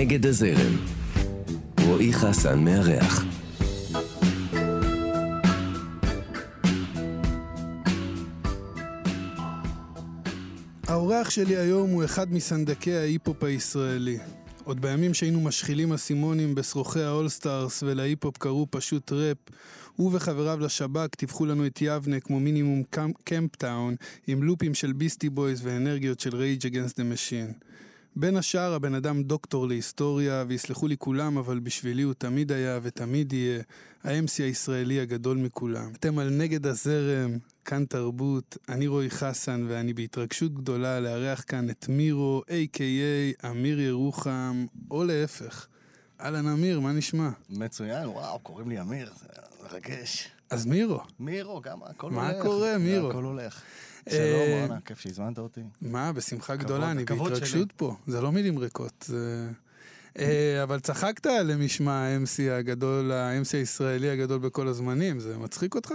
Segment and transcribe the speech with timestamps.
[0.00, 0.76] נגד הזרם.
[1.86, 3.24] רועי חסן מארח.
[10.86, 14.18] האורח שלי היום הוא אחד מסנדקי ההיפ-הופ הישראלי.
[14.64, 19.38] עוד בימים שהיינו משחילים אסימונים בשרוכי ה All Stars ולהיפ-הופ קראו פשוט ראפ,
[19.96, 22.82] הוא וחבריו לשב"ק טיווחו לנו את יבנה כמו מינימום
[23.24, 23.94] קומפטון
[24.26, 27.52] עם לופים של Beastie Boys ואנרגיות של Rage Against the Machine.
[28.20, 33.32] בין השאר הבן אדם דוקטור להיסטוריה, ויסלחו לי כולם, אבל בשבילי הוא תמיד היה ותמיד
[33.32, 33.62] יהיה
[34.04, 35.92] ה-MC הישראלי הגדול מכולם.
[35.96, 41.86] אתם על נגד הזרם, כאן תרבות, אני רועי חסן, ואני בהתרגשות גדולה לארח כאן את
[41.88, 43.46] מירו, a.k.a.
[43.50, 45.66] אמיר ירוחם, או להפך.
[46.20, 47.28] אהלן אמיר, מה נשמע?
[47.50, 49.28] מצוין, וואו, קוראים לי אמיר, זה
[49.62, 50.28] מרגש.
[50.50, 51.00] אז מירו.
[51.20, 52.42] מירו, גם הכל מה הולך.
[52.42, 53.10] קורה, מירו?
[53.10, 53.62] הכל הולך.
[54.12, 55.60] אה, שלום, רונה, כיף שהזמנת אותי.
[55.82, 57.04] מה, בשמחה גדולה, אני.
[57.04, 57.96] בהתרגשות פה.
[58.06, 59.10] זה לא מילים ריקות.
[60.18, 65.92] אה, אבל צחקת למשמע ה-MC הגדול, ה-MC הישראלי הגדול בכל הזמנים, זה מצחיק אותך?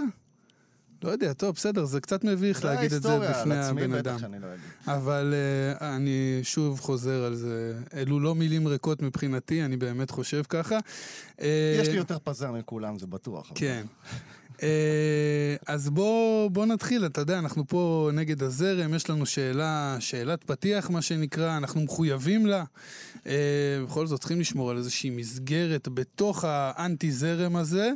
[1.04, 4.18] לא יודע, טוב, בסדר, זה קצת מביך להגיד את זה בפני הבן אדם.
[4.40, 4.48] לא.
[4.92, 5.34] אבל
[5.80, 10.78] אה, אני שוב חוזר על זה, אלו לא מילים ריקות מבחינתי, אני באמת חושב ככה.
[11.40, 13.52] אה, יש לי יותר פזר מכולם, זה בטוח.
[13.54, 13.84] כן.
[14.62, 20.44] אה, אז בוא, בוא נתחיל, אתה יודע, אנחנו פה נגד הזרם, יש לנו שאלה, שאלת
[20.44, 22.64] פתיח מה שנקרא, אנחנו מחויבים לה.
[23.26, 23.32] אה,
[23.86, 27.90] בכל זאת צריכים לשמור על איזושהי מסגרת בתוך האנטי זרם הזה,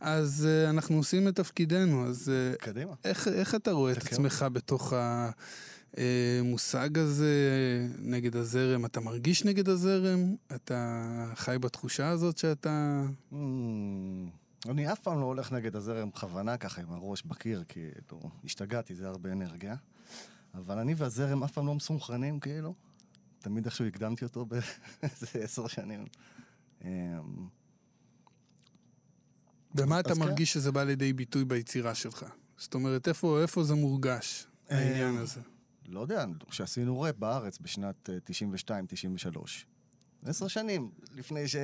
[0.00, 2.92] אז אה, אנחנו עושים את תפקידנו, אז קדימה.
[3.04, 4.92] איך, איך אתה רואה את עצמך בתוך
[5.96, 7.34] המושג הזה
[7.98, 8.84] נגד הזרם?
[8.84, 10.34] אתה מרגיש נגד הזרם?
[10.54, 11.02] אתה
[11.34, 13.04] חי בתחושה הזאת שאתה...
[13.32, 13.36] Mm,
[14.70, 19.08] אני אף פעם לא הולך נגד הזרם בכוונה ככה עם הראש בקיר, כאילו, השתגעתי, זה
[19.08, 19.76] הרבה אנרגיה.
[20.54, 22.74] אבל אני והזרם אף פעם לא מסונכרנים, כאילו.
[23.38, 26.04] תמיד איכשהו הקדמתי אותו באיזה עשר שנים.
[26.84, 26.88] אמ,
[29.74, 30.20] במה אתה כן.
[30.20, 32.24] מרגיש שזה בא לידי ביטוי ביצירה שלך?
[32.56, 35.40] זאת אומרת, איפה, איפה זה מורגש, העניין אה, הזה?
[35.88, 38.16] לא יודע, כשעשינו ראפ בארץ בשנת אה,
[39.34, 39.38] 92-93.
[40.24, 41.56] עשר שנים לפני ש...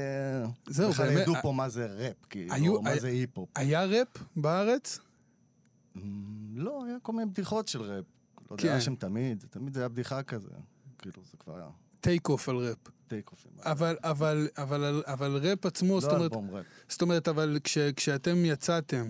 [0.67, 3.49] זהו, בכלל ידעו פה מה זה ראפ, כאילו, היו- מה היה- זה היפ-הופ.
[3.55, 4.99] היה ראפ בארץ?
[5.97, 6.01] אמ,
[6.55, 8.05] לא, היה כל מיני בדיחות של ראפ.
[8.51, 8.63] לא כן.
[8.63, 10.49] יודע, היה שם תמיד, תמיד זה היה בדיחה כזה.
[10.99, 11.69] כאילו, זה כבר היה
[12.01, 12.77] take-off על ראפ.
[13.09, 13.53] טייק אופים.
[13.65, 16.65] אבל, אבל, אבל, אבל ראפ עצמו, זאת לא אומרת, אלבום ראפ.
[16.89, 19.09] זאת אומרת, אבל כש, כשאתם יצאתם,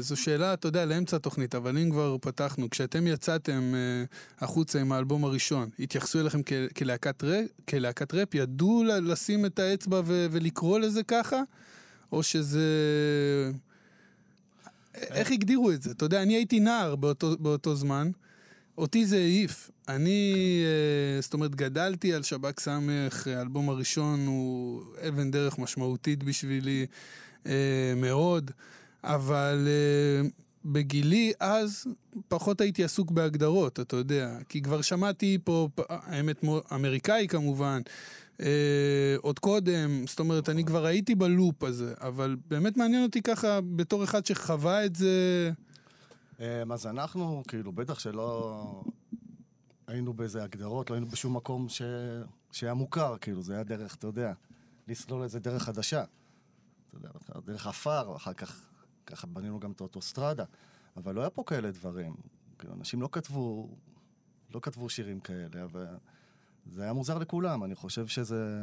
[0.00, 4.04] זו שאלה, אתה יודע, לאמצע התוכנית, אבל אם כבר פתחנו, כשאתם יצאתם אה,
[4.40, 6.40] החוצה עם האלבום הראשון, התייחסו אליכם
[6.76, 11.42] כלהקת, ראפ, כלהקת ראפ, ידעו לשים את האצבע ולקרוא לזה ככה?
[12.12, 12.60] או שזה...
[14.94, 15.90] איך הגדירו את זה?
[15.90, 18.10] אתה יודע, אני הייתי נער באותו, באותו זמן,
[18.78, 19.70] אותי זה העיף.
[19.88, 26.86] אני, אה, זאת אומרת, גדלתי על שב"כ סמך, האלבום הראשון הוא אבן דרך משמעותית בשבילי
[27.46, 28.50] אה, מאוד,
[29.04, 30.28] אבל אה,
[30.64, 31.86] בגילי אז
[32.28, 37.80] פחות הייתי עסוק בהגדרות, אתה יודע, כי כבר שמעתי פה, האמת, אמריקאי כמובן,
[38.40, 43.60] אה, עוד קודם, זאת אומרת, אני כבר הייתי בלופ הזה, אבל באמת מעניין אותי ככה,
[43.60, 45.50] בתור אחד שחווה את זה...
[46.40, 48.82] אמ, אז אנחנו, כאילו, בטח שלא
[49.86, 51.82] היינו באיזה הגדרות, לא היינו בשום מקום ש...
[52.52, 54.32] שהיה מוכר, כאילו, זה היה דרך, אתה יודע,
[54.88, 56.04] לסלול איזה דרך חדשה.
[56.88, 57.08] אתה יודע,
[57.46, 58.71] דרך עפר, ואחר כך,
[59.06, 60.44] ככה בנינו גם את האוטוסטרדה.
[60.96, 62.14] אבל לא היה פה כאלה דברים.
[62.58, 63.68] כאילו, אנשים לא כתבו,
[64.54, 65.66] לא כתבו שירים כאלה,
[66.66, 67.64] וזה היה מוזר לכולם.
[67.64, 68.58] אני חושב שזה...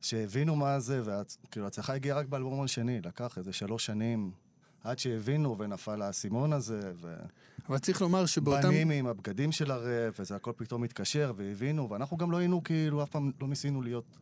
[0.00, 4.32] שהבינו מה זה, וכאילו, ההצלחה הגיעה רק באלבום השני, לקח איזה שלוש שנים
[4.84, 6.92] עד שהבינו ונפל האסימון הזה,
[7.68, 8.68] אבל צריך לומר שבאותם...
[8.68, 13.02] ובנים עם הבגדים של הראפ, וזה הכל פתאום התקשר, והבינו, ואנחנו גם לא היינו, כאילו,
[13.02, 14.18] אף פעם לא ניסינו להיות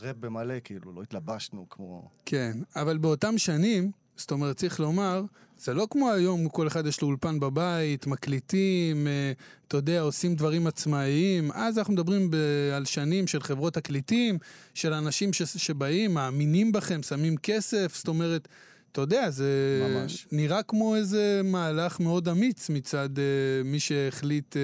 [0.00, 2.08] ראפ במלא, כאילו, לא התלבשנו כמו...
[2.26, 5.22] כן, אבל באותם שנים, זאת אומרת, צריך לומר,
[5.58, 9.32] זה לא כמו היום, כל אחד יש לו אולפן בבית, מקליטים, אה,
[9.68, 11.52] אתה יודע, עושים דברים עצמאיים.
[11.52, 12.36] אז אנחנו מדברים ב-
[12.76, 14.38] על שנים של חברות תקליטים,
[14.74, 18.48] של אנשים ש- שבאים, מאמינים בכם, שמים כסף, זאת אומרת,
[18.92, 19.50] אתה יודע, זה
[19.94, 20.26] ממש.
[20.32, 23.24] נראה כמו איזה מהלך מאוד אמיץ מצד אה,
[23.64, 24.62] מי שהחליט אה,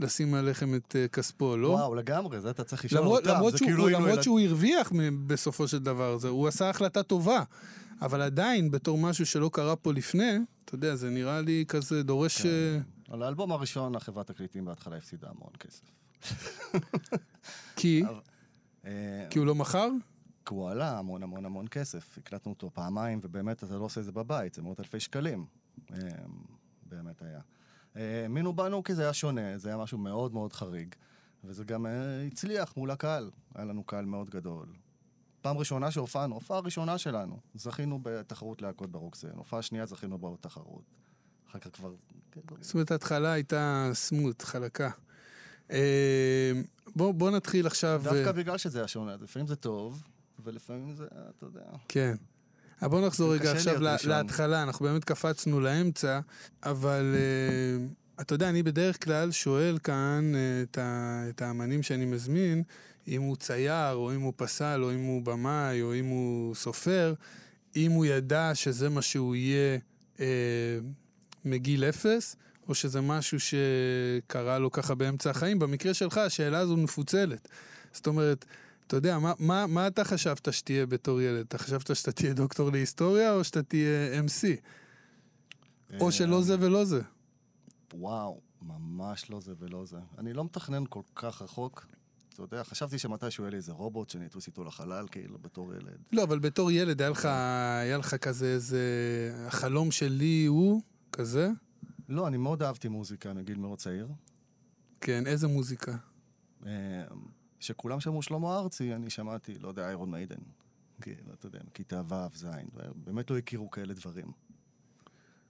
[0.00, 1.68] לשים עליכם את אה, כספו, לא?
[1.68, 4.40] וואו, לגמרי, זה אתה צריך לשאול למרות, אותם, למרות, שהוא, כאילו היינו למרות ילד- שהוא
[4.40, 4.92] הרוויח
[5.26, 7.42] בסופו של דבר, זה, הוא עשה החלטה טובה.
[8.02, 12.42] אבל עדיין, בתור משהו שלא קרה פה לפני, אתה יודע, זה נראה לי כזה דורש...
[12.42, 12.48] כן.
[12.48, 12.78] אה,
[13.14, 15.84] על האלבום הראשון, החברת תקליטים בהתחלה הפסידה המון כסף.
[17.76, 18.02] כי,
[18.84, 19.88] אה, כי הוא לא מכר?
[20.46, 22.18] כי הוא עלה המון המון המון כסף.
[22.18, 25.44] הקלטנו אותו פעמיים, ובאמת אתה לא עושה את זה בבית, זה מאות אלפי שקלים.
[26.86, 27.40] באמת היה.
[27.94, 30.94] האמינו בנו כי זה היה שונה, זה היה משהו מאוד מאוד חריג.
[31.44, 33.30] וזה גם אה, הצליח מול הקהל.
[33.54, 34.66] היה לנו קהל מאוד גדול.
[35.42, 37.40] פעם ראשונה שהופענו, הופעה ראשונה שלנו.
[37.54, 40.82] זכינו בתחרות להקות ברוקסן, הופעה שנייה זכינו בעוד תחרות.
[41.50, 41.94] אחר כך כבר...
[42.32, 44.90] כן, זאת אומרת, ההתחלה הייתה סמוט, חלקה.
[45.70, 46.52] אה,
[46.96, 48.00] בוא, בוא נתחיל עכשיו...
[48.04, 50.02] דווקא אה, בגלל שזה היה שונה, לפעמים זה טוב,
[50.44, 51.64] ולפעמים זה, אתה יודע...
[51.88, 52.14] כן.
[52.82, 53.96] אבל בוא נחזור רגע עכשיו לה-.
[54.04, 56.20] להתחלה, אנחנו באמת קפצנו לאמצע,
[56.62, 57.86] אבל אה,
[58.20, 62.62] אתה יודע, אני בדרך כלל שואל כאן אה, את, ה, את האמנים שאני מזמין,
[63.08, 67.14] אם הוא צייר, או אם הוא פסל, או אם הוא במאי, או אם הוא סופר,
[67.76, 69.78] אם הוא ידע שזה מה שהוא יהיה
[70.20, 70.26] אה,
[71.44, 72.36] מגיל אפס,
[72.68, 75.58] או שזה משהו שקרה לו ככה באמצע החיים.
[75.58, 77.48] במקרה שלך, השאלה הזו מפוצלת.
[77.92, 78.44] זאת אומרת,
[78.90, 81.40] אתה יודע, מה, מה, מה אתה חשבת שתהיה בתור ילד?
[81.40, 84.60] אתה חשבת שאתה תהיה דוקטור להיסטוריה, או שאתה תהיה MC?
[86.00, 87.00] או שלא זה ולא זה.
[87.94, 89.96] וואו, ממש לא זה ולא זה.
[90.18, 91.86] אני לא מתכנן כל כך רחוק.
[92.34, 95.98] אתה יודע, חשבתי שמתישהו יהיה לי איזה רובוט שאני אטוס איתו לחלל, כאילו, בתור ילד.
[96.12, 98.80] לא, אבל בתור ילד היה לך, היה לך כזה איזה...
[99.46, 100.82] החלום שלי הוא
[101.12, 101.50] כזה?
[102.08, 104.08] לא, אני מאוד אהבתי מוזיקה מגיל מאוד צעיר.
[105.00, 105.96] כן, איזה מוזיקה?
[107.60, 110.36] אה, שכולם שמעו שלמה ארצי, אני שמעתי, לא יודע, איירון מיידן.
[111.00, 112.46] כאילו, אתה יודע, מכיתה ו', ז',
[112.94, 114.32] באמת לא הכירו כאלה דברים.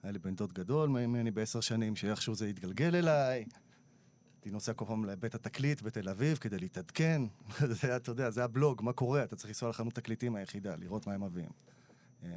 [0.03, 3.45] היה לי בן דוד גדול ממני בעשר שנים, שאיכשהו זה התגלגל אליי.
[4.35, 7.21] הייתי נוסע כל פעם לבית התקליט בתל אביב כדי להתעדכן.
[7.71, 9.23] זה, היה, אתה יודע, זה הבלוג, מה קורה?
[9.23, 11.49] אתה צריך לנסוע לחנות תקליטים היחידה, לראות מה הם מביאים.
[12.23, 12.29] אה,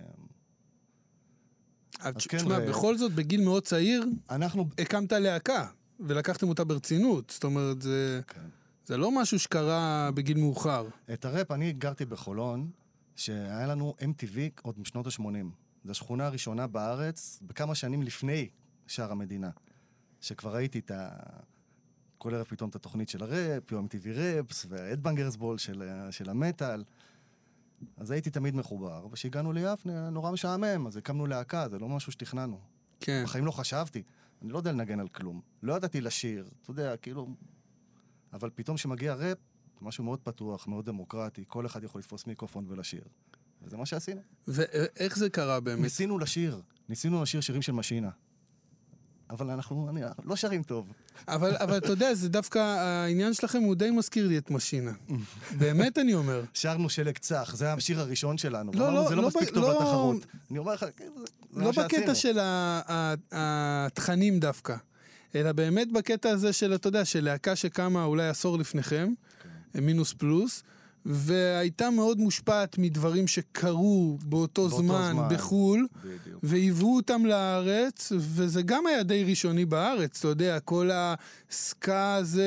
[2.01, 4.69] אז כן, תשמע, ו- בכל זאת, בגיל מאוד צעיר, אנחנו...
[4.79, 5.67] הקמת להקה,
[6.01, 7.31] ולקחתם אותה ברצינות.
[7.31, 8.41] זאת אומרת, זה, כן.
[8.87, 10.87] זה לא משהו שקרה בגיל מאוחר.
[11.13, 12.71] את הראפ, אני גרתי בחולון,
[13.17, 15.25] שהיה לנו MTV עוד משנות ה-80.
[15.85, 18.49] זו השכונה הראשונה בארץ, בכמה שנים לפני
[18.87, 19.51] שאר המדינה.
[20.21, 21.09] שכבר ראיתי את ה...
[22.19, 26.85] כל ערב פתאום את התוכנית של הראפ, יום MTV רפס, והאדבנגרס בול של, של המטאל.
[27.97, 32.61] אז הייתי תמיד מחובר, וכשהגענו ליבנה, נורא משעמם, אז הקמנו להקה, זה לא משהו שתכננו.
[33.01, 33.23] כן.
[33.25, 34.03] בחיים לא חשבתי.
[34.43, 35.41] אני לא יודע לנגן על כלום.
[35.63, 37.29] לא ידעתי לשיר, אתה יודע, כאילו...
[38.35, 39.39] אבל פתאום כשמגיע ראפ,
[39.81, 43.03] זה משהו מאוד פתוח, מאוד דמוקרטי, כל אחד יכול לתפוס מיקרופון ולשיר.
[43.63, 44.21] וזה מה שעשינו.
[44.49, 45.83] ואיך זה קרה באמת?
[45.83, 48.11] ניסינו לשיר, ניסינו לשיר שירים של משינה.
[49.31, 50.93] אבל אנחנו אני, לא שרים טוב.
[51.29, 54.93] אבל, אבל אתה יודע, זה דווקא, העניין שלכם הוא די מזכיר לי את משינה.
[55.61, 56.45] באמת אני אומר.
[56.55, 58.73] שרנו שלג צח, זה השיר הראשון שלנו.
[58.75, 60.27] לא, אמרנו, לא, זה לא לא מספיק ב- טוב לא- לתחרות.
[60.51, 61.09] אני אומר לך, כן,
[61.51, 62.01] זה לא מה שעשינו.
[62.03, 62.39] בקטע של
[63.33, 64.77] התכנים דווקא,
[65.35, 69.13] אלא באמת בקטע הזה של, אתה יודע, של להקה שקמה אולי עשור לפניכם,
[69.73, 69.81] כן.
[69.81, 70.63] מינוס פלוס,
[71.07, 75.29] והייתה מאוד מושפעת מדברים שקרו באותו באותו זמן זמן.
[75.31, 75.87] בחו"ל.
[76.05, 76.41] בדיוק.
[76.43, 82.45] והיוו אותם לארץ, וזה גם היה די ראשוני בארץ, אתה יודע, כל הסקה הזה,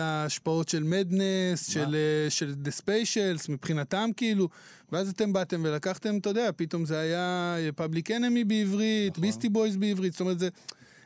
[0.00, 4.48] ההשפעות של Madness, של, אה, של The Specials, מבחינתם כאילו,
[4.92, 9.22] ואז אתם באתם ולקחתם, אתה יודע, פתאום זה היה Public Enemy בעברית, נכון.
[9.22, 10.48] Beastie Boys בעברית, זאת אומרת, זה,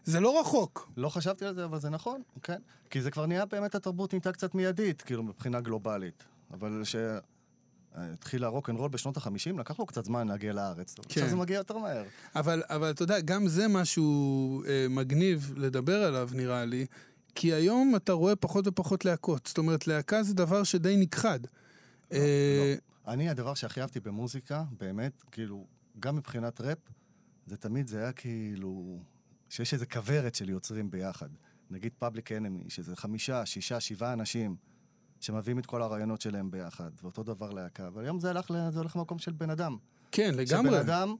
[0.04, 0.90] זה לא רחוק.
[0.96, 2.58] לא חשבתי על זה, אבל זה נכון, כן.
[2.90, 6.24] כי זה כבר נהיה באמת, התרבות נהייתה קצת מיידית, כאילו, מבחינה גלובלית.
[6.50, 10.94] אבל כשהתחיל הרוק אנד רול בשנות ה-50, לקח לו קצת זמן להגיע לארץ.
[10.94, 11.02] כן.
[11.06, 12.04] עכשיו זה מגיע יותר מהר.
[12.34, 16.86] אבל, אבל אתה יודע, גם זה משהו אה, מגניב לדבר עליו, נראה לי,
[17.34, 19.46] כי היום אתה רואה פחות ופחות להקות.
[19.46, 21.40] זאת אומרת, להקה זה דבר שדי נכחד.
[22.12, 22.74] אה,
[23.08, 25.64] אני, הדבר שהכי אהבתי במוזיקה, באמת, כאילו,
[26.00, 26.78] גם מבחינת ראפ,
[27.46, 28.98] זה תמיד, זה היה כאילו,
[29.50, 31.28] שיש איזה כוורת של יוצרים ביחד.
[31.70, 34.56] נגיד פאבליק אנמי, שזה חמישה, שישה, שבעה אנשים
[35.20, 37.86] שמביאים את כל הרעיונות שלהם ביחד, ואותו דבר להקה.
[37.86, 39.76] אבל היום זה הלך, זה הולך למקום של בן אדם.
[40.12, 40.80] כן, לגמרי.
[40.80, 41.14] אדם,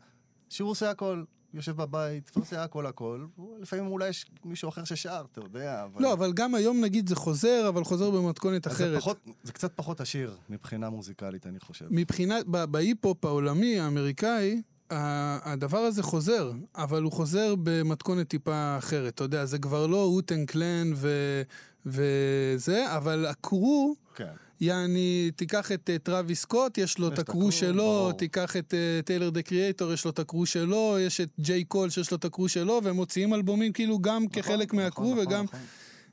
[0.48, 3.26] שהוא עושה הכל, יושב בבית, ועושה הכל הכל,
[3.60, 6.02] לפעמים אולי יש מישהו אחר ששר, אתה יודע, אבל...
[6.02, 8.98] לא, אבל גם היום נגיד זה חוזר, אבל חוזר במתכונת אז זה, אחרת.
[8.98, 11.86] פחות, זה קצת פחות עשיר מבחינה מוזיקלית, אני חושב.
[11.90, 19.14] מבחינת, בהיפ-הופ העולמי, האמריקאי, הדבר הזה חוזר, אבל הוא חוזר במתכונת טיפה אחרת.
[19.14, 21.42] אתה יודע, זה כבר לא Wu-Tang Clan ו-
[21.86, 23.94] וזה, אבל ה crew...
[24.14, 24.32] כן.
[24.60, 28.12] יעני, תיקח את אה, Travis Scott, יש לו את ה crew שלו, ברור.
[28.12, 31.64] תיקח את אה, Tyler, the Creator, יש לו את ה crew שלו, יש את J.
[31.64, 34.94] Cole שיש לו את ה crew שלו, והם מוציאים אלבומים כאילו גם כחלק נכון, מה
[34.94, 35.44] crew נכון, וגם...
[35.44, 35.60] נכון.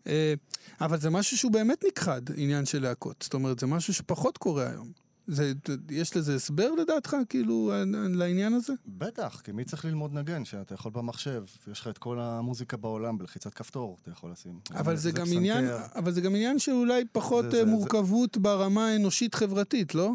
[0.07, 0.33] אה,
[0.81, 3.15] אבל זה משהו שהוא באמת נכחד, עניין של להקות.
[3.23, 5.06] זאת אומרת, זה משהו שפחות קורה היום.
[5.27, 5.53] זה,
[5.89, 7.71] יש לזה הסבר לדעתך, כאילו,
[8.09, 8.73] לעניין הזה?
[8.87, 10.45] בטח, כי מי צריך ללמוד נגן?
[10.45, 14.59] שאתה יכול במחשב, יש לך את כל המוזיקה בעולם בלחיצת כפתור, אתה יכול לשים.
[14.71, 15.37] אבל זה, גם פסנתר.
[15.37, 15.65] עניין,
[15.95, 18.41] אבל זה גם עניין שאולי פחות זה- זה, זה- מורכבות זה...
[18.41, 20.11] ברמה האנושית-חברתית, לא?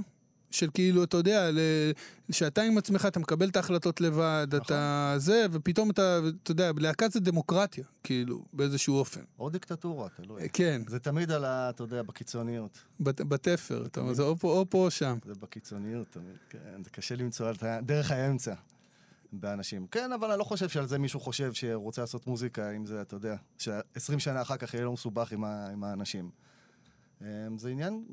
[0.52, 1.50] של כאילו, אתה יודע.
[2.30, 4.60] שאתה עם עצמך, אתה מקבל את ההחלטות לבד, נכון.
[4.66, 9.20] אתה זה, ופתאום אתה, אתה יודע, להקת זה דמוקרטיה, כאילו, באיזשהו אופן.
[9.38, 10.48] או דיקטטורה, תלוי.
[10.52, 11.70] כן, זה תמיד על ה...
[11.70, 12.78] אתה יודע, בקיצוניות.
[13.00, 15.18] בת- בתפר, אתה אומר, זה או פה או פה או שם.
[15.24, 16.82] זה בקיצוניות תמיד, כן.
[16.84, 18.54] זה קשה למצוא את דרך האמצע
[19.32, 19.86] באנשים.
[19.86, 23.00] כן, אבל אני לא חושב שעל זה מישהו חושב שהוא רוצה לעשות מוזיקה, אם זה,
[23.02, 26.30] אתה יודע, ש-20 שנה אחר כך יהיה לו מסובך עם, ה- עם האנשים.
[27.22, 27.26] אמ,
[27.58, 28.04] זה עניין,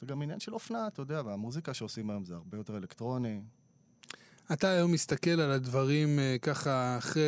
[0.00, 3.40] זה גם עניין של אופנה, אתה יודע, והמוזיקה שעושים היום זה הרבה יותר אלקטרוני.
[4.52, 7.22] אתה היום מסתכל על הדברים אה, ככה אחרי...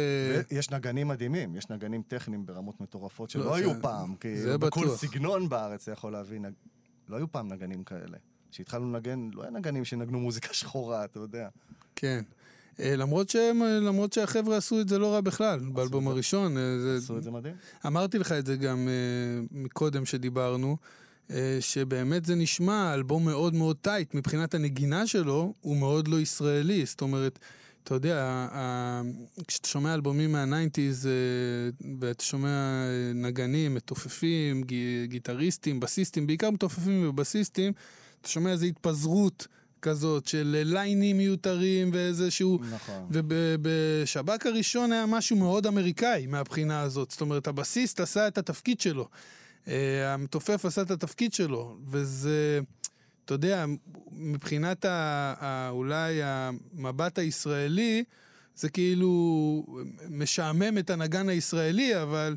[0.50, 4.14] ויש נגנים מדהימים, יש נגנים טכניים ברמות מטורפות לא, שלא זה- היו פעם.
[4.34, 4.96] זה כי בכל בטוח.
[5.00, 6.52] סגנון בארץ אתה יכול להבין, נג-
[7.08, 8.18] לא היו פעם נגנים כאלה.
[8.50, 11.48] כשהתחלנו לנגן, לא היה נגנים שנגנו מוזיקה שחורה, אתה יודע.
[11.96, 12.22] כן.
[12.80, 16.10] אה, למרות, שהם, אה, למרות שהחבר'ה עשו את זה לא רע בכלל, באלבום זה.
[16.10, 16.56] הראשון.
[16.58, 17.54] אה, זה, עשו את זה מדהים.
[17.86, 18.88] אמרתי לך את זה גם
[19.50, 20.76] מקודם שדיברנו,
[21.60, 26.86] שבאמת זה נשמע אלבום מאוד מאוד tight, מבחינת הנגינה שלו, הוא מאוד לא ישראלי.
[26.86, 27.38] זאת אומרת,
[27.88, 28.46] אתה יודע,
[29.46, 31.12] כשאתה שומע אלבומים מה nineties, אה,
[32.00, 34.62] ואתה שומע אה, נגנים, מתופפים,
[35.04, 37.72] גיטריסטים, בסיסטים, בעיקר מתופפים ובסיסטים,
[38.20, 39.46] אתה שומע איזו התפזרות
[39.82, 42.58] כזאת של אה, ליינים מיותרים ואיזשהו...
[42.70, 43.06] נכון.
[43.10, 47.10] ובשב"כ הראשון היה משהו מאוד אמריקאי מהבחינה הזאת.
[47.10, 49.08] זאת אומרת, הבסיסט עשה את התפקיד שלו.
[49.68, 52.60] אה, המתופף עשה את התפקיד שלו, וזה,
[53.24, 53.64] אתה יודע,
[54.12, 58.04] מבחינת ה, ה, אולי המבט הישראלי,
[58.56, 59.64] זה כאילו
[60.10, 62.36] משעמם את הנגן הישראלי, אבל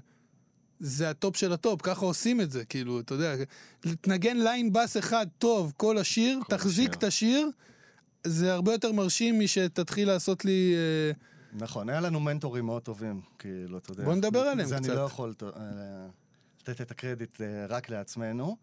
[0.80, 3.36] זה הטופ של הטופ, ככה עושים את זה, כאילו, אתה יודע,
[4.02, 6.94] תנגן line בס אחד טוב כל השיר, כל תחזיק.
[6.94, 7.50] את השיר,
[8.24, 10.74] זה הרבה יותר מרשים משתתחיל לעשות לי...
[10.76, 11.12] אה,
[11.54, 14.04] נכון, היה לנו מנטורים מאוד טובים, כאילו, אתה יודע.
[14.04, 14.96] בוא נדבר עליהם זה אני קצת.
[14.96, 15.52] לא יכול אה,
[16.62, 18.58] לתת את הקרדיט אה, רק לעצמנו,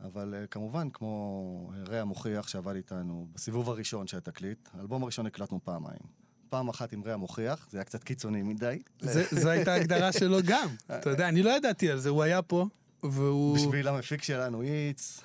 [0.00, 5.60] אבל אה, כמובן, כמו רע מוכיח שעבד איתנו בסיבוב הראשון של התקליט, האלבום הראשון הקלטנו
[5.64, 6.00] פעמיים.
[6.48, 8.82] פעם אחת עם רע מוכיח, זה היה קצת קיצוני מדי.
[9.30, 10.68] זו הייתה ההגדרה שלו גם.
[10.98, 12.66] אתה יודע, אני לא ידעתי על זה, הוא היה פה,
[13.02, 13.56] והוא...
[13.56, 15.20] בשביל המפיק שלנו, איץ,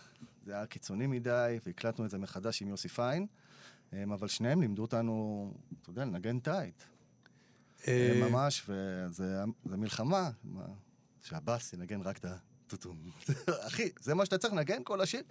[0.46, 3.28] זה היה קיצוני מדי, והקלטנו את זה מחדש עם יוסי פיין,
[3.94, 5.52] אה, אבל שניהם לימדו אותנו,
[5.82, 6.84] אתה יודע, לנגן טייט.
[7.88, 10.66] אה, ממש, וזה זה מלחמה, מה,
[11.24, 12.98] שהבאס ינגן רק את הטוטום.
[13.68, 15.22] אחי, זה מה שאתה צריך לנגן כל השיר.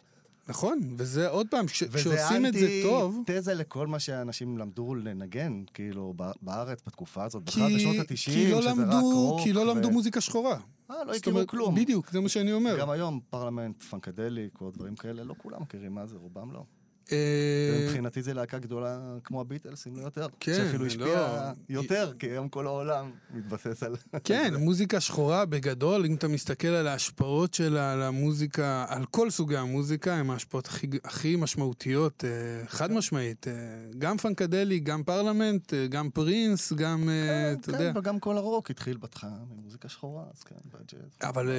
[0.49, 4.95] נכון, וזה עוד פעם, כש, וזה כשעושים את זה טוב, תזה לכל מה שאנשים למדו
[4.95, 9.41] לנגן, כאילו, בארץ בתקופה הזאת, בכלל בשנות ה-90, כי לא שזה רק רוק.
[9.43, 10.59] כי לא למדו מוזיקה שחורה.
[10.91, 11.75] אה, לא הכירו כלום.
[11.75, 12.79] בדיוק, זה מה שאני אומר.
[12.81, 16.65] גם היום, פרלמנט, פנקדליק, או דברים כאלה, לא כולם מכירים מה זה, רובם לא.
[17.13, 20.27] אה, מבחינתי זה להקה גדולה כמו הביטלס, אם לא יותר.
[20.41, 20.87] כן, שאפילו לא.
[20.87, 23.97] השפיעה יותר, כי היום כל העולם מתבסס על...
[24.25, 29.57] כן, מוזיקה שחורה בגדול, אם אתה מסתכל על ההשפעות שלה על המוזיקה, על כל סוגי
[29.57, 33.49] המוזיקה, הן ההשפעות הכי, הכי משמעותיות, אה, חד משמעית.
[33.49, 33.53] אה,
[33.99, 37.93] גם פנקדליק, גם פרלמנט, גם פרינס, גם, אה, אתה יודע.
[37.93, 41.11] כן, וגם כל הרוק התחיל בהתחלה ממוזיקה שחורה, אז כן, בג'אז.
[41.23, 41.51] אבל,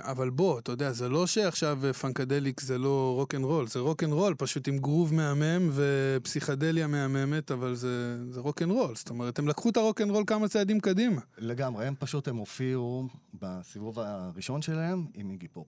[0.00, 4.02] אבל בוא, אתה יודע, זה לא שעכשיו פנקדליק זה לא רוק אנד רול, זה רוק
[4.02, 8.96] אנד רול, פשוט עם גרוב מהמם ופסיכדליה מהממת, אבל זה, זה רוק אנד רול.
[8.96, 11.20] זאת אומרת, הם לקחו את הרוק אנד רול כמה צעדים קדימה.
[11.38, 15.66] לגמרי, הם פשוט, הם הופיעו בסיבוב הראשון שלהם עם איגי פופ.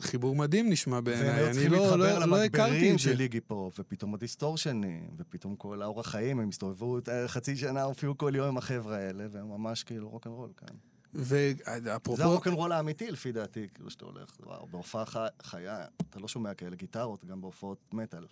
[0.00, 2.98] חיבור מדהים נשמע בעיניי, אני לא, לא, לא הכרתי את זה.
[2.98, 8.18] של איגי פופ, ופתאום הדיסטורשנים, ופתאום כל האורח חיים, הם הסתובבו אה, חצי שנה, הופיעו
[8.18, 10.76] כל יום עם החבר'ה האלה, והם ממש כאילו רוק אנד רול כאן.
[11.14, 15.04] ואפרופו, זה הרוק אנד רול האמיתי לפי דעתי, כאילו שאתה הולך, וואו, בהופעה
[15.42, 18.26] חיה, אתה לא שומע כאלה גיטרות, גם בהופעות מטאל.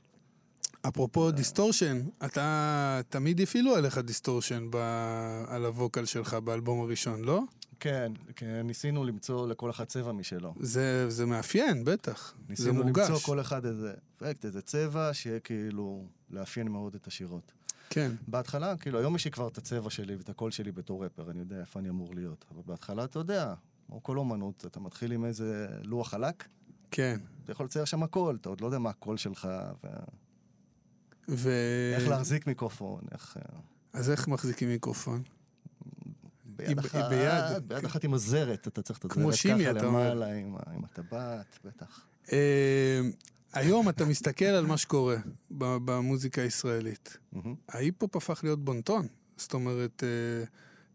[0.88, 4.76] אפרופו distortion, אתה תמיד הפעילו עליך distortion ב...
[5.48, 7.40] על ה vocal שלך באלבום הראשון, לא?
[7.80, 10.54] כן, כן, ניסינו למצוא לכל אחד צבע משלו.
[10.60, 12.34] זה, זה מאפיין, בטח.
[12.36, 13.10] זה ניסינו מורגש.
[13.10, 17.52] למצוא כל אחד איזה אפקט, איזה צבע, שיהיה כאילו לאפיין מאוד את השירות.
[17.92, 18.12] כן.
[18.28, 21.38] בהתחלה, כאילו, היום יש לי כבר את הצבע שלי ואת הקול שלי בתור רפר, אני
[21.38, 22.44] יודע איפה אני אמור להיות.
[22.50, 23.54] אבל בהתחלה, אתה יודע,
[23.86, 26.48] כמו כל אומנות, אתה מתחיל עם איזה לוח חלק,
[26.90, 27.20] כן.
[27.44, 29.48] אתה יכול לצייר שם הכל, אתה עוד לא יודע מה הקול שלך,
[29.84, 29.88] ו...
[31.28, 33.36] ואיך להחזיק מיקרופון, איך...
[33.36, 33.58] אה,
[33.92, 35.22] אז איך מחזיקים מיקרופון?
[36.44, 37.68] ביד אחת, ביד.
[37.68, 39.86] ביד אחת עם הזרת, אתה צריך את הזרת ככה.
[39.86, 42.06] למעלה, עם עם הטבעת, בטח.
[43.56, 45.16] אה, היום אתה מסתכל על מה שקורה
[45.50, 47.16] במוזיקה הישראלית.
[47.68, 49.06] ההיפ-הופ הפך להיות בונטון.
[49.36, 50.44] זאת אומרת, אה,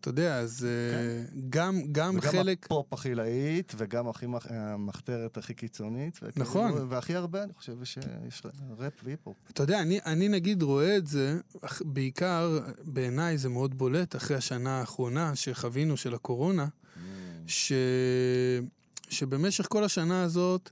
[0.01, 2.65] אתה יודע, אז אה, גם, גם וגם חלק...
[2.65, 6.19] הפופ הכי להיט, וגם הכי מח- המחתרת הכי קיצונית.
[6.23, 6.71] וכאילו- נכון.
[6.89, 8.41] והכי הרבה, אני חושב שיש
[8.77, 9.37] ראפ והיפ-הופ.
[9.51, 11.39] אתה יודע, אני, אני נגיד רואה את זה,
[11.81, 16.67] בעיקר בעיניי זה מאוד בולט אחרי השנה האחרונה שחווינו של הקורונה,
[17.47, 17.71] ש...
[19.09, 20.69] שבמשך כל השנה הזאת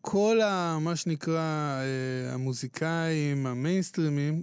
[0.00, 0.78] כל ה...
[0.80, 4.42] מה שנקרא, אה, המוזיקאים, המיינסטרימים,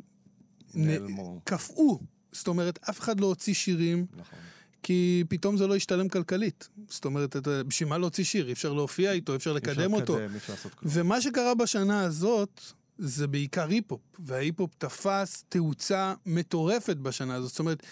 [0.74, 1.42] נעלמו.
[1.44, 2.00] קפאו.
[2.32, 4.40] זאת אומרת, אף אחד לא הוציא שירים, נכון.
[4.84, 6.70] כי פתאום זה לא השתלם כלכלית.
[6.90, 7.36] זאת אומרת,
[7.68, 8.48] בשביל מה להוציא שיר?
[8.48, 10.16] אי אפשר להופיע איתו, אי אפשר אי אפשר לקדם אותו.
[10.16, 10.92] לקדם, אי אפשר לעשות כלום.
[10.96, 12.62] ומה שקרה בשנה הזאת,
[12.98, 17.50] זה בעיקר היפ-הופ, וההיפ-הופ תפס תאוצה מטורפת בשנה הזאת.
[17.50, 17.84] זאת אומרת,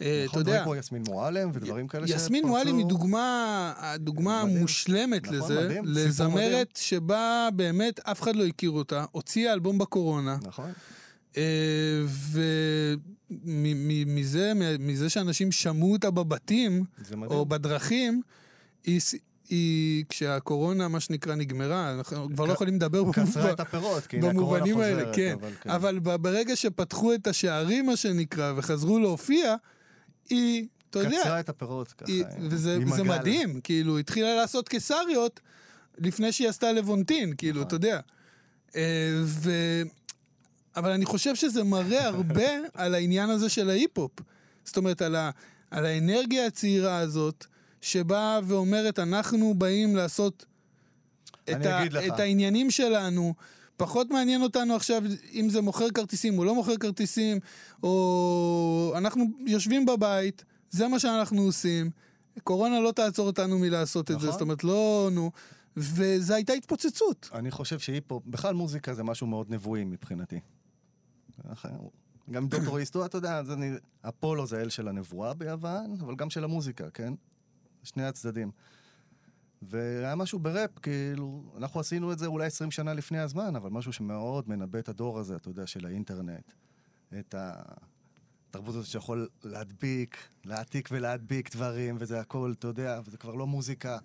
[0.00, 2.98] אה, אתה נכון, יודע, דברים כמו יסמין מועלם ודברים כאלה יסמין מועלם היא שפרצו.
[2.98, 4.40] דוגמה, הדוגמה.
[4.40, 10.72] המושלמת נכון, לזה, לזמרת שבה באמת אף אחד לא הכיר אותה, הוציאה אלבום בקורונה, נכון.
[13.30, 16.84] ומזה מזה שאנשים שמעו אותה בבתים.
[17.26, 18.22] או בדרכים,
[18.84, 19.00] היא...
[19.48, 24.30] היא, כשהקורונה, מה שנקרא, נגמרה, אנחנו כבר לא יכולים לדבר קצרה את הפירות, כי הנה
[24.30, 24.98] הקורונה במובנים חוזרת.
[24.98, 25.36] האלה, כן.
[25.40, 25.70] אבל כן.
[25.70, 29.54] אבל ב- ברגע שפתחו את השערים, מה שנקרא, וחזרו להופיע,
[30.30, 32.12] היא, אתה יודע, קצרה את הפירות ככה.
[32.12, 33.02] היא, וזה עם זה הגל.
[33.02, 35.40] מדהים, כאילו, התחילה לעשות קיסריות
[35.98, 37.66] לפני שהיא עשתה לבונטין, כאילו, נכון.
[37.66, 38.00] אתה יודע.
[38.76, 39.50] אה, ו...
[40.76, 44.12] אבל אני חושב שזה מראה הרבה על העניין הזה של ההיפ-הופ.
[44.64, 45.30] זאת אומרת, על, ה...
[45.70, 47.46] על האנרגיה הצעירה הזאת,
[47.84, 50.44] שבאה ואומרת, אנחנו באים לעשות
[51.50, 51.86] את, ה...
[52.06, 53.34] את העניינים שלנו.
[53.76, 57.38] פחות מעניין אותנו עכשיו אם זה מוכר כרטיסים או לא מוכר כרטיסים,
[57.82, 61.90] או אנחנו יושבים בבית, זה מה שאנחנו עושים.
[62.44, 64.32] קורונה לא תעצור אותנו מלעשות את זה, נכון.
[64.32, 65.30] זאת אומרת, לא, נו.
[65.76, 67.30] וזו הייתה התפוצצות.
[67.34, 70.40] אני חושב שהיפ-הופ, בכלל מוזיקה זה משהו מאוד נבואי מבחינתי.
[72.30, 73.70] גם דוקטור היסטוריה, אתה יודע, אני,
[74.08, 77.14] אפולו זה האל של הנבואה ביוון, אבל גם של המוזיקה, כן?
[77.84, 78.50] שני הצדדים.
[79.62, 83.92] והיה משהו בראפ, כאילו, אנחנו עשינו את זה אולי 20 שנה לפני הזמן, אבל משהו
[83.92, 86.52] שמאוד מנבא את הדור הזה, אתה יודע, של האינטרנט.
[87.18, 93.46] את התרבות הזאת שיכול להדביק, להעתיק ולהדביק דברים, וזה הכל, אתה יודע, וזה כבר לא
[93.46, 93.98] מוזיקה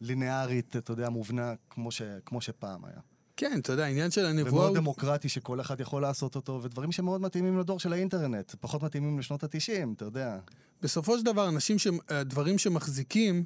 [0.00, 3.00] ליניארית, אתה יודע, מובנה, כמו, ש, כמו שפעם היה.
[3.36, 4.76] כן, אתה יודע, העניין של הנבואה ומאוד הוא...
[4.76, 9.44] דמוקרטי שכל אחד יכול לעשות אותו, ודברים שמאוד מתאימים לדור של האינטרנט, פחות מתאימים לשנות
[9.44, 10.38] התשעים, אתה יודע.
[10.82, 11.86] בסופו של דבר, אנשים ש...
[12.08, 13.44] הדברים שמחזיקים,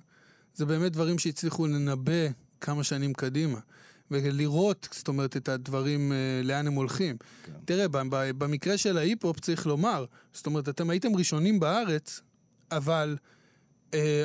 [0.54, 2.28] זה באמת דברים שהצליחו לנבא
[2.60, 3.58] כמה שנים קדימה.
[4.10, 7.16] ולראות, זאת אומרת, את הדברים, אה, לאן הם הולכים.
[7.44, 7.52] כן.
[7.64, 7.86] תראה,
[8.38, 12.20] במקרה של ההיפ-הופ צריך לומר, זאת אומרת, אתם הייתם ראשונים בארץ,
[12.70, 13.16] אבל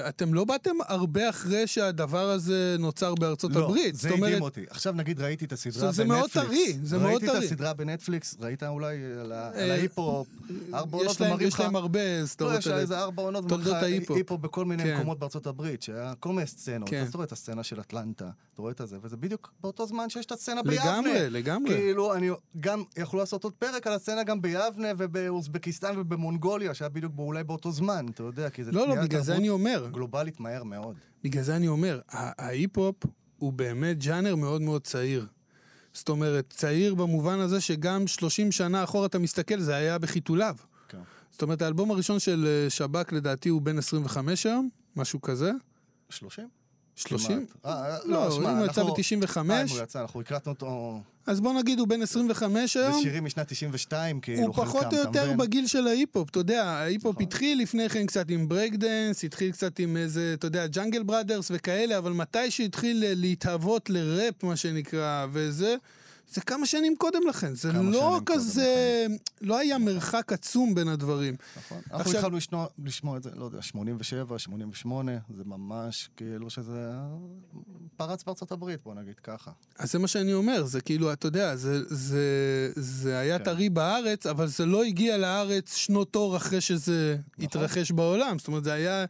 [0.10, 3.96] אתם לא באתם הרבה אחרי שהדבר הזה נוצר בארצות לא, הברית.
[3.96, 4.62] זה זאת אומרת, הדהים אותי.
[4.70, 5.96] עכשיו נגיד ראיתי את הסדרה בנטפליקס.
[5.98, 7.46] זה מאוד טרי, זה מאוד ראיתי את טרי.
[7.46, 10.28] הסדרה בנטפליקס, ראית אולי על אה, ההיפ-הופ,
[10.74, 11.60] ארבע עונות, יש ומראים יש לך...
[11.60, 14.12] להם הרבה לא, סדרות יש לה איזה ארבע עונות, ומראים לך.
[14.12, 14.96] היפ-הופ בכל מיני כן.
[14.96, 16.90] מקומות בארצות הברית, שהיה כל מיני סצנות.
[16.90, 17.02] כן.
[17.02, 20.10] אז אתה רואה את הסצנה של אטלנטה, אתה רואה את זה, וזה בדיוק באותו זמן
[20.10, 20.86] שיש את הסצנה ביבנה.
[21.02, 21.74] לגמרי, לגמרי.
[21.76, 27.14] כאילו, אני גם, יכלו לעשות עוד פרק על הסצנה גם ביבנה ובאוזבקיסטן ובמונגוליה, שהיה בדיוק
[27.16, 29.50] בו- אולי באותו זמן, אתה יודע, כי זה לא, לא, נהיה בגלל זה תרבות אני
[29.50, 29.61] אומר.
[29.92, 30.96] גלובלית מהר מאוד.
[31.24, 32.96] בגלל זה אני אומר, ההיפ-הופ
[33.38, 35.28] הוא באמת ג'אנר מאוד מאוד צעיר.
[35.94, 40.56] זאת אומרת, צעיר במובן הזה שגם 30 שנה אחורה אתה מסתכל, זה היה בחיתוליו.
[40.88, 40.98] כן.
[41.32, 45.52] זאת אומרת, האלבום הראשון של אה, שב"כ לדעתי הוא בן 25 היום, משהו כזה.
[46.10, 46.61] 30?
[46.96, 47.28] 30?
[47.28, 47.48] כמעט.
[47.66, 51.00] אה, לא, שמע, אם הוא יצא אנחנו- ב-95, אה, אם הוא יצא, אנחנו הקלטנו אותו...
[51.28, 53.02] אז בוא נגיד הוא בן 25 זה היום.
[53.02, 55.34] שירים משנת 92, כאילו, הוא פחות חלקם, או יותר?
[55.38, 57.24] בגיל של ההיפ-הופ, אתה יודע, ההיפ-הופ נכון.
[57.28, 61.48] התחיל לפני כן קצת עם ברייק דנס, התחיל קצת עם איזה, אתה יודע, ג'אנגל בראדרס
[61.54, 65.76] וכאלה, אבל מתי שהתחיל אה, להתהוות לראפ, מה שנקרא, וזה,
[66.32, 69.06] זה כמה שנים קודם לכן, זה לא כזה,
[69.42, 71.36] לא היה מרחק עצום בין הדברים.
[71.58, 71.82] נכון.
[71.92, 76.92] אנחנו התחלנו לשמוע, לשמוע את זה, לא יודע, 87, 88, זה ממש כאילו שזה
[77.98, 79.52] פרץ בארצות הברית, בוא נגיד ככה.
[79.80, 83.46] אז זה מה שאני אומר, זה כאילו, אתה יודע, זה, זה, זה היה כן.
[83.46, 87.46] טרי בארץ, אבל זה לא הגיע לארץ שנות אור אחרי שזה נכון.
[87.46, 89.06] התרחש בעולם, זאת אומרת, זה היה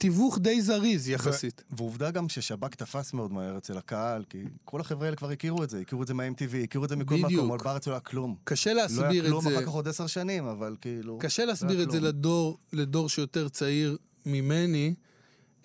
[0.00, 1.62] תיווך די זריז יחסית.
[1.70, 5.70] ועובדה גם ששב"כ תפס מאוד מהר אצל הקהל, כי כל החבר'ה האלה כבר הכירו את
[5.70, 7.32] זה, הכירו את זה מה-MTV, הכירו את זה מכל בדיוק.
[7.32, 8.36] מקום, אבל בארץ לא היה כלום.
[8.44, 9.50] קשה לא היה להסביר את כלום, זה.
[9.56, 11.18] אחר כך עוד עשר שנים, אבל כאילו...
[11.18, 12.08] קשה לא להסביר היה את זה כלום.
[12.08, 14.94] לדור, לדור שיותר צעיר ממני,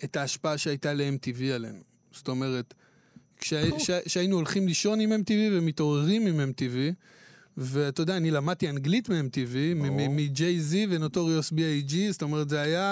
[0.04, 1.80] את ההשפעה שהייתה ל-MTV עלינו.
[2.12, 2.74] זאת אומרת,
[3.38, 6.94] כשה- שה- שהיינו הולכים לישון עם MTV ומתעוררים עם MTV,
[7.56, 9.74] ואתה יודע, אני למדתי אנגלית מ-MTV.
[9.74, 12.82] מ-Jay-Z ונוטוריוס B.I.G, זאת אומרת, זה היה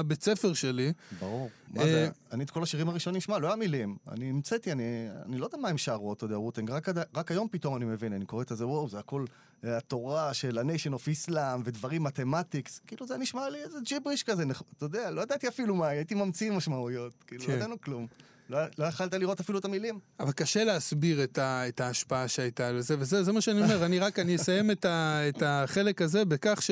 [0.00, 0.92] הבית ספר שלי.
[1.20, 1.50] ברור.
[1.70, 3.96] מה אה, זה, אני את כל השירים הראשונים, שמע, לא היה מילים.
[4.08, 6.70] אני המצאתי, אני, לא יודע מה הם שרו, אתה יודע, רוטנג,
[7.14, 9.24] רק, היום פתאום אני מבין, אני קורא את זה, וואו, זה הכל
[9.64, 14.44] אה, התורה של ה-Nation of Islam ודברים מתמטיקס, כאילו זה נשמע לי איזה ג'יבריש כזה,
[14.76, 17.52] אתה יודע, לא ידעתי אפילו מה, הייתי ממציא משמעויות, כאילו, כן.
[17.52, 18.06] לא ידענו כלום.
[18.50, 19.98] לא, לא יכלת לראות אפילו את המילים.
[20.20, 23.98] אבל קשה להסביר את, ה, את ההשפעה שהייתה לזה, וזה זה מה שאני אומר, אני
[23.98, 26.70] רק, אני אסיים את, ה, את החלק הזה בכך ש,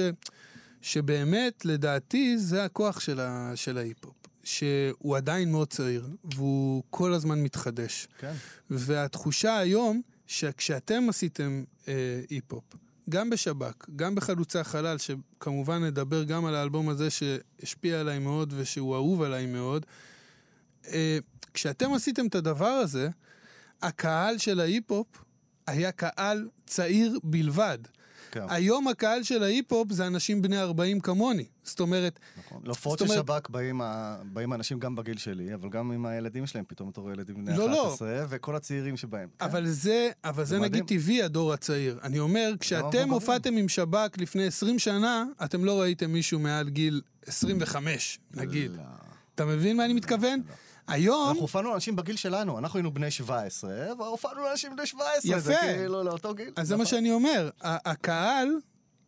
[0.82, 4.14] שבאמת, לדעתי, זה הכוח של, ה, של ההיפ-הופ.
[4.44, 8.08] שהוא עדיין מאוד צעיר, והוא כל הזמן מתחדש.
[8.18, 8.32] כן.
[8.70, 12.64] והתחושה היום, שכשאתם עשיתם אה, היפ-הופ,
[13.08, 18.94] גם בשב"כ, גם בחלוצי החלל, שכמובן נדבר גם על האלבום הזה שהשפיע עליי מאוד ושהוא
[18.94, 19.86] אהוב עליי מאוד,
[20.86, 21.18] אה,
[21.58, 23.08] כשאתם עשיתם את הדבר הזה,
[23.82, 25.06] הקהל של ההיפ-הופ
[25.66, 27.78] היה קהל צעיר בלבד.
[28.30, 28.40] כן.
[28.48, 31.44] היום הקהל של ההיפ-הופ זה אנשים בני 40 כמוני.
[31.64, 32.60] זאת אומרת, נכון.
[32.64, 33.80] להופעות של שב"כ באים,
[34.32, 37.58] באים אנשים גם בגיל שלי, אבל גם עם הילדים שלהם, פתאום אתה רואה ילדים בני
[37.58, 37.88] לא, לא.
[37.88, 39.28] 11, וכל הצעירים שבהם.
[39.38, 39.44] כן.
[39.44, 40.84] אבל זה, אבל זה, זה נגיד.
[40.86, 41.98] טבעי, הדור הצעיר.
[42.02, 43.10] אני אומר, כשאתם המבוגרים.
[43.10, 48.70] הופעתם עם שב"כ לפני 20 שנה, אתם לא ראיתם מישהו מעל גיל 25, נגיד.
[48.76, 48.82] לא.
[49.34, 50.42] אתה מבין מה אני מתכוון?
[50.88, 55.52] היום, אנחנו הופענו לאנשים בגיל שלנו, אנחנו היינו בני 17, והופענו לאנשים בני 17, זה
[55.52, 55.60] יפה.
[55.60, 56.52] כאילו לאותו גיל.
[56.56, 56.90] אז זה מה נכון.
[56.96, 58.48] שאני אומר, הקהל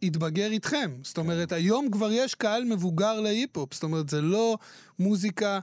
[0.02, 0.90] התבגר איתכם.
[1.02, 3.74] זאת אומרת, היום כבר יש קהל מבוגר להיפ-הופ.
[3.74, 4.58] זאת אומרת, זה לא
[4.98, 5.58] מוזיקה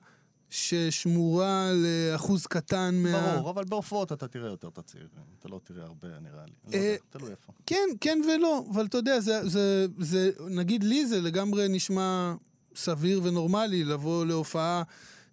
[0.49, 3.35] ששמורה לאחוז קטן מה...
[3.35, 5.09] ברור, אבל בהופעות אתה תראה יותר את הצעירים.
[5.39, 6.51] אתה לא תראה הרבה, נראה לי.
[6.67, 7.53] לא אה, יודע, תלוי איפה.
[7.65, 12.33] כן, כן ולא, אבל אתה יודע, זה, זה, זה, נגיד לי זה לגמרי נשמע
[12.75, 14.83] סביר ונורמלי לבוא להופעה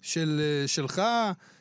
[0.05, 1.03] של, אה, שלך,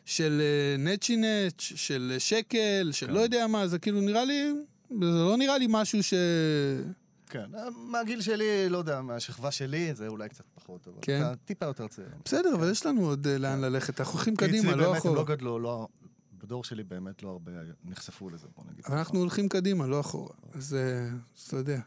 [0.05, 3.13] של אה, נצ'י נץ', של אה, שקל, של כן.
[3.13, 4.53] לא יודע מה, זה כאילו נראה לי,
[4.89, 6.13] זה לא נראה לי משהו ש...
[7.29, 11.21] כן, מהגיל שלי, לא יודע, מהשכבה שלי, זה אולי קצת פחות, אבל כן.
[11.21, 12.07] אתה טיפה יותר צעיר.
[12.25, 15.15] בסדר, אבל יש לנו עוד אה, לאן ללכת, אנחנו הולכים קדימה, לא אחורה.
[15.15, 15.87] לא גדלו, לא...
[16.43, 17.51] בדור שלי באמת לא הרבה
[17.85, 18.85] נחשפו לזה, בוא נגיד.
[18.89, 20.33] אנחנו הולכים קדימה, לא אחורה.
[20.53, 20.77] אז
[21.47, 21.79] אתה יודע.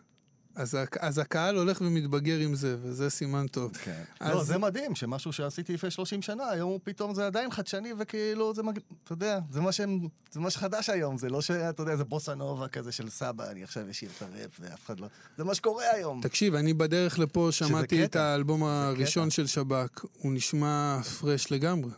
[0.57, 3.73] אז אז הקהל הולך ומתבגר עם זה, וזה סימן טוב.
[3.77, 4.03] כן.
[4.21, 8.55] אז- לא, זה מדהים, שמשהו שעשיתי לפני 30 שנה, היום פתאום זה עדיין חדשני, וכאילו,
[8.55, 8.79] זה מג...
[9.05, 10.09] אתה יודע, זה מה שהם...
[10.33, 13.63] זה מה שחדש היום, זה לא שאתה יודע, זה בוסה נובה כזה של סבא, אני
[13.63, 15.07] עכשיו אשאיר את הראפ, ואף אחד לא...
[15.39, 16.21] זה מה שקורה היום.
[16.23, 18.17] תקשיב, אני בדרך לפה שמעתי את.
[18.17, 19.35] האלבום הראשון קטע.
[19.35, 21.91] של שב"כ, הוא נשמע פרש לגמרי.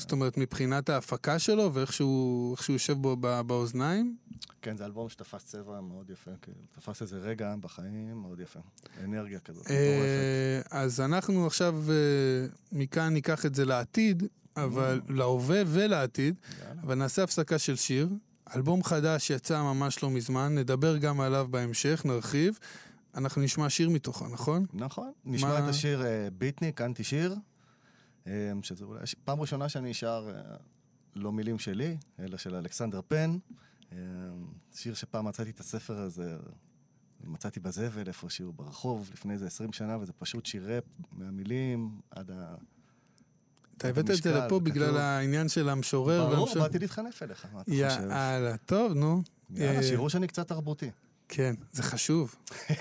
[0.00, 4.16] זאת אומרת, מבחינת ההפקה שלו ואיך שהוא יושב בו ב- באוזניים,
[4.62, 8.60] כן, זה אלבום שתפס צבע מאוד יפה, כאילו, תפס איזה רגע בחיים מאוד יפה.
[9.04, 9.78] אנרגיה כזאת, מטורפת.
[10.72, 11.94] אה, אז אנחנו עכשיו אה,
[12.72, 14.22] מכאן ניקח את זה לעתיד,
[14.56, 16.34] אבל להווה ולעתיד.
[16.82, 18.08] אבל נעשה הפסקה של שיר.
[18.56, 22.58] אלבום חדש יצא ממש לא מזמן, נדבר גם עליו בהמשך, נרחיב.
[23.14, 24.66] אנחנו נשמע שיר מתוכו, נכון?
[24.72, 25.12] נכון.
[25.24, 27.36] נשמע מה- את השיר אה, ביטניק, אנטי שיר, אה,
[28.62, 30.56] שזה אולי פעם ראשונה שאני שר אה,
[31.16, 33.38] לא מילים שלי, אלא של אלכסנדר פן.
[33.92, 33.98] אה,
[34.74, 36.36] שיר שפעם מצאתי את הספר הזה,
[37.24, 42.54] מצאתי בזבל איפשהו ברחוב לפני איזה 20 שנה, וזה פשוט שיר ראפ מהמילים עד ה...
[43.76, 44.96] אתה הבאת את זה לפה בגלל.
[44.96, 46.54] העניין של המשורר ברור.
[46.54, 47.82] באתי להתחנף אליך, מה אתה חושב?
[48.10, 49.22] יאללה, טוב, נו.
[49.54, 50.90] יאללה, אה, שיראו שאני קצת תרבותי.
[51.28, 52.34] כן, זה חשוב.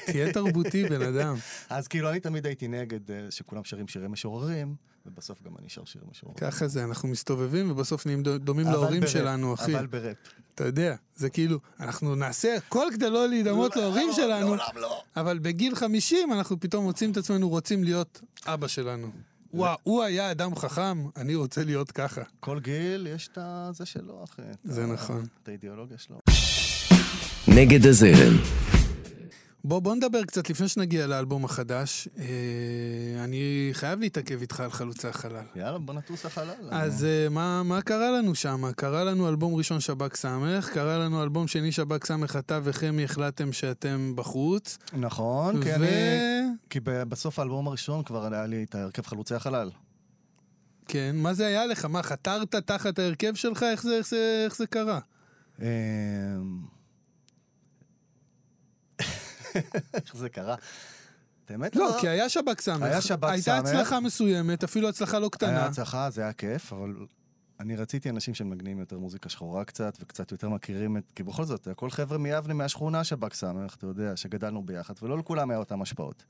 [0.06, 1.36] תהיה תרבותי, בן אדם.
[1.70, 5.86] אז כאילו, אני תמיד הייתי נגד אה, שכולם שרים שירי משוררים, ובסוף גם אני שר
[5.86, 6.38] שירי משוררים.
[6.38, 9.76] ככה זה, אנחנו מסתובבים ובסוף נהיים דו- דומים להורים בראפ, שלנו, אחי.
[9.78, 10.18] אבל בראפ.
[10.56, 14.66] אתה יודע, זה כאילו, אנחנו נעשה הכל כדי לא להידמות לא, להורים לא, שלנו, לעולם
[14.76, 15.02] לא.
[15.18, 19.08] אבל בגיל 50 אנחנו פתאום מוצאים את עצמנו רוצים להיות אבא שלנו.
[19.54, 22.22] וואו, הוא היה אדם חכם, אני רוצה להיות ככה.
[22.40, 23.38] כל גיל יש את
[23.76, 24.42] זה שלו, אחי.
[24.64, 25.26] זה נכון.
[25.44, 26.20] את האידיאולוגיה שלו.
[27.48, 28.34] נגד הזרם,
[29.70, 32.08] בוא, בוא נדבר קצת לפני שנגיע לאלבום החדש.
[32.20, 35.44] אה, אני חייב להתעכב איתך על חלוצי החלל.
[35.56, 36.54] יאללה, בוא נטוס לחלל.
[36.72, 38.72] אז אה, מה, מה קרה לנו שם?
[38.76, 43.54] קרה לנו אלבום ראשון שב"כ סמך, קרה לנו אלבום שני שב"כ סמך, אתה וחמי החלטתם
[43.54, 44.78] שאתם בחוץ.
[44.94, 45.76] נכון, כי ו...
[45.76, 45.88] אני...
[46.70, 49.70] כי בסוף האלבום הראשון כבר היה לי את ההרכב חלוצי החלל.
[50.88, 51.86] כן, מה זה היה לך?
[51.86, 53.64] מה, חתרת תחת ההרכב שלך?
[53.64, 55.00] איך זה, איך זה, איך זה קרה?
[55.62, 55.66] אמ,
[59.94, 60.56] איך זה קרה?
[61.46, 62.82] את האמת לא, כי היה שב"כ סמך.
[62.82, 63.70] היה שב"כ הייתה סמך.
[63.70, 65.66] הצלחה מסוימת, אפילו הצלחה לא היה קטנה.
[65.66, 66.96] הצלחה, זה היה כיף, אבל
[67.60, 71.12] אני רציתי אנשים שמנגנים יותר מוזיקה שחורה קצת, וקצת יותר מכירים את...
[71.16, 75.50] כי בכל זאת, הכל חבר'ה מיבנה, מהשכונה שב"כ סמך, אתה יודע, שגדלנו ביחד, ולא לכולם
[75.50, 76.26] היה אותם השפעות.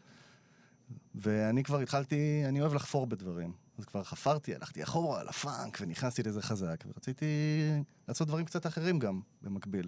[1.15, 3.51] ואני כבר התחלתי, אני אוהב לחפור בדברים.
[3.77, 7.25] אז כבר חפרתי, הלכתי אחורה לפאנק, ונכנסתי לזה חזק, ורציתי
[8.07, 9.87] לעשות דברים קצת אחרים גם, במקביל.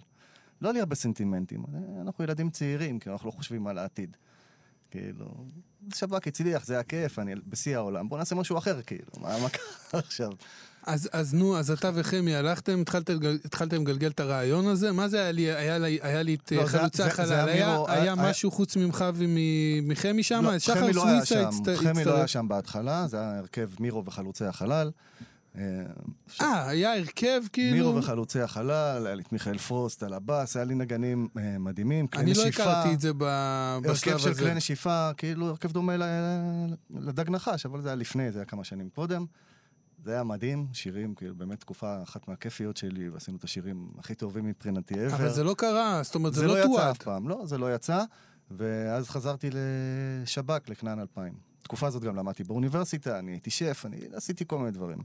[0.62, 1.63] לא היה לי הרבה סנטימנטים,
[2.02, 4.17] אנחנו ילדים צעירים, כי אנחנו לא חושבים על העתיד.
[4.91, 5.26] כאילו,
[5.95, 9.50] שב"כ הצליח, זה היה כיף, אני בשיא העולם, בוא נעשה משהו אחר, כאילו, מה מה
[9.50, 9.62] קרה
[10.06, 10.30] עכשיו?
[10.84, 14.91] אז, אז נו, אז אתה וחמי הלכתם, התחלתם לגל- התחלתם לגלגל את הרעיון הזה?
[14.91, 16.63] מה זה היה לי, היה לי, היה לי את לא, אה,
[17.08, 17.26] החלל?
[17.28, 20.41] זה היה, היה היה- משהו חוץ ממך ומחמי שם?
[20.43, 22.26] לא, שחר חמי לא היה סוויסה שם, הצט- חמי לא היה הצטרף.
[22.30, 24.91] שם בהתחלה, זה היה הרכב מירו וחלוצי החלל.
[25.58, 25.84] אה,
[26.68, 27.76] היה הרכב כאילו...
[27.78, 32.08] מירו וחלוצי החלל, היה לי את מיכאל פרוסט על הבאס, היה לי נגנים אה, מדהימים,
[32.08, 32.64] כלי אני לא נשיפה.
[32.64, 34.42] הכרתי את זה ב- הרכב בשלב של הזה.
[34.42, 36.04] כלי נשיפה, כאילו הרכב דומה ל-
[36.90, 39.26] לדג נחש, אבל זה היה לפני, זה היה כמה שנים קודם.
[40.04, 44.46] זה היה מדהים, שירים, כאילו, באמת תקופה אחת מהכיפיות שלי, ועשינו את השירים הכי טובים
[44.46, 45.14] מבחינתי ever.
[45.14, 46.92] אבל זה לא קרה, זאת אומרת, זה זה לא לא יצא.
[46.92, 48.04] אף פעם, לא, זה לא יצא.
[48.52, 49.50] ואז חזרתי
[50.24, 51.34] לשב"כ, לכנען 2000.
[51.62, 54.98] בתקופה הזאת גם למדתי באוניברסיטה, אני הייתי שף, אני עשיתי כל מיני דברים.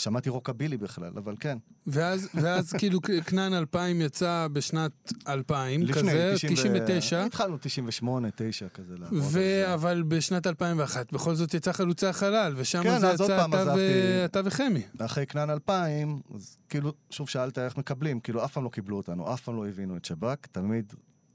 [0.00, 1.58] שמעתי רוקבילי בכלל, אבל כן.
[1.86, 8.28] ואז, ואז כאילו כנען 2000 יצא בשנת 2000, לפני, כזה, 90 ו- 99, התחלנו 98,
[8.36, 8.94] 9 כזה.
[9.12, 9.40] ו...
[9.74, 13.74] אבל בשנת 2001 בכל זאת יצא חלוצי החלל, ושם כן, זה יצא אתה.
[13.76, 14.24] ו...
[14.24, 14.82] אתה וחמי.
[14.98, 19.34] אחרי כנען 2000, אז כאילו, שוב שאלת איך מקבלים, כאילו אף פעם לא קיבלו אותנו,
[19.34, 20.92] אף פעם לא הבינו את שב"כ, תמיד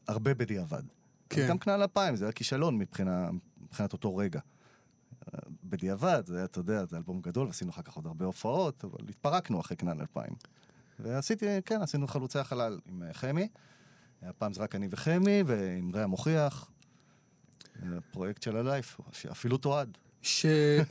[0.08, 0.84] הרבה בדיעבד.
[1.30, 1.48] כן.
[1.50, 3.30] גם כנען 2000 זה היה כישלון מבחינה,
[3.62, 4.40] מבחינת אותו רגע.
[5.64, 8.98] בדיעבד, זה היה, אתה יודע, זה אלבום גדול, ועשינו אחר כך עוד הרבה הופעות, אבל
[9.10, 10.34] התפרקנו אחרי כנען 2000.
[11.00, 13.48] ועשיתי, כן, עשינו חלוצי החלל עם אה, חמי.
[14.24, 16.70] הפעם זה רק אני וחמי, ועם רע מוכיח.
[18.12, 19.98] פרויקט של הלייף, שאפילו תועד.
[20.22, 20.46] ש...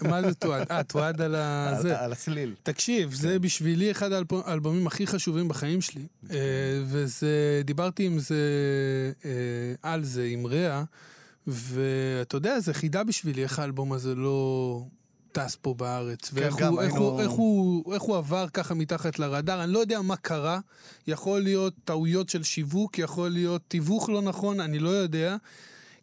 [0.09, 0.67] מה זה תועד?
[0.71, 1.75] אה, תועד על ה...
[1.83, 2.01] זה.
[2.01, 2.55] על הסליל.
[2.63, 3.17] תקשיב, כן.
[3.17, 6.07] זה בשבילי אחד האלבו- האלבומים הכי חשובים בחיים שלי.
[6.31, 6.37] אה,
[6.85, 8.37] וזה, דיברתי עם זה,
[9.25, 9.31] אה,
[9.83, 10.85] על זה, עם רע,
[11.47, 14.81] ואתה יודע, זה חידה בשבילי איך האלבום הזה לא
[15.33, 16.31] טס פה בארץ.
[16.33, 19.65] ואיך גם הוא, איך, הוא, איך, הוא, איך הוא עבר ככה מתחת לרדאר.
[19.65, 20.61] אני לא יודע מה קרה.
[21.07, 25.37] יכול להיות טעויות של שיווק, יכול להיות תיווך לא נכון, אני לא יודע.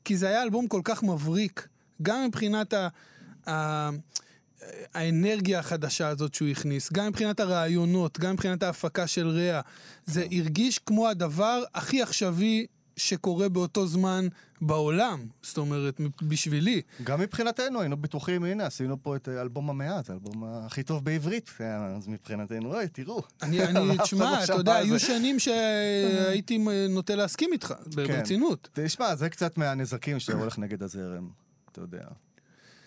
[0.05, 1.67] כי זה היה אלבום כל כך מבריק,
[2.01, 2.87] גם מבחינת ה...
[3.49, 3.89] ה
[4.93, 9.61] האנרגיה החדשה הזאת שהוא הכניס, גם מבחינת הרעיונות, גם מבחינת ההפקה של רע.
[10.05, 12.65] זה הרגיש כמו הדבר הכי עכשווי
[13.01, 14.27] שקורה באותו זמן
[14.61, 15.25] בעולם.
[15.41, 16.81] זאת אומרת, בשבילי.
[17.03, 21.05] גם מבחינתנו היינו בטוחים, הנה, עשינו פה את אה, אלבום המאה, זה האלבום הכי טוב
[21.05, 21.49] בעברית.
[21.61, 23.21] אה, אז מבחינתנו, אוי, תראו.
[23.41, 24.99] אני, אני, תשמע, אתה יודע, היו.
[24.99, 27.95] שנים שהייתי נוטה להסכים איתך, כן.
[27.95, 28.69] ברצינות.
[28.73, 31.29] תשמע, זה קצת מהנזקים שאתה הולך נגד הזרם,
[31.71, 32.03] אתה יודע.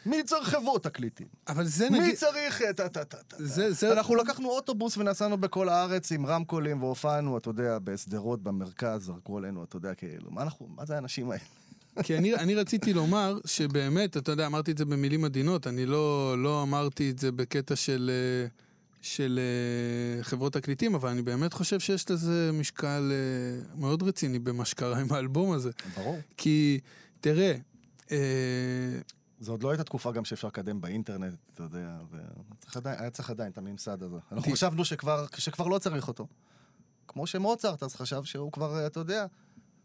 [0.06, 1.26] מי צריך חברות תקליטים?
[1.48, 2.14] אבל זה מי נגיד...
[2.14, 2.62] צריך...
[2.70, 3.92] את ה- ת- ת- ת- זה, זה...
[3.92, 9.64] אנחנו לקחנו אוטובוס ונסענו בכל הארץ עם רמקולים והופענו, אתה יודע, בשדרות במרכז, זרקו עלינו,
[9.64, 11.42] אתה יודע, כאילו, מה אנחנו, מה זה האנשים האלה?
[12.02, 16.34] כי אני, אני רציתי לומר שבאמת, אתה יודע, אמרתי את זה במילים עדינות, אני לא,
[16.42, 18.10] לא אמרתי את זה בקטע של,
[18.42, 18.46] אה,
[19.00, 19.40] של
[20.18, 24.98] אה, חברות תקליטים, אבל אני באמת חושב שיש לזה משקל אה, מאוד רציני במה שקרה
[25.00, 25.70] עם האלבום הזה.
[25.96, 26.18] ברור.
[26.36, 26.80] כי,
[27.20, 27.54] תראה,
[29.40, 31.98] זו עוד לא הייתה תקופה גם שאפשר לקדם באינטרנט, אתה יודע,
[32.82, 34.16] והיה צריך עדיין את הממסד הזה.
[34.32, 36.26] אנחנו חשבנו שכבר, שכבר לא צריך אותו.
[37.08, 39.26] כמו שמוצרט אז חשב שהוא כבר, אתה יודע,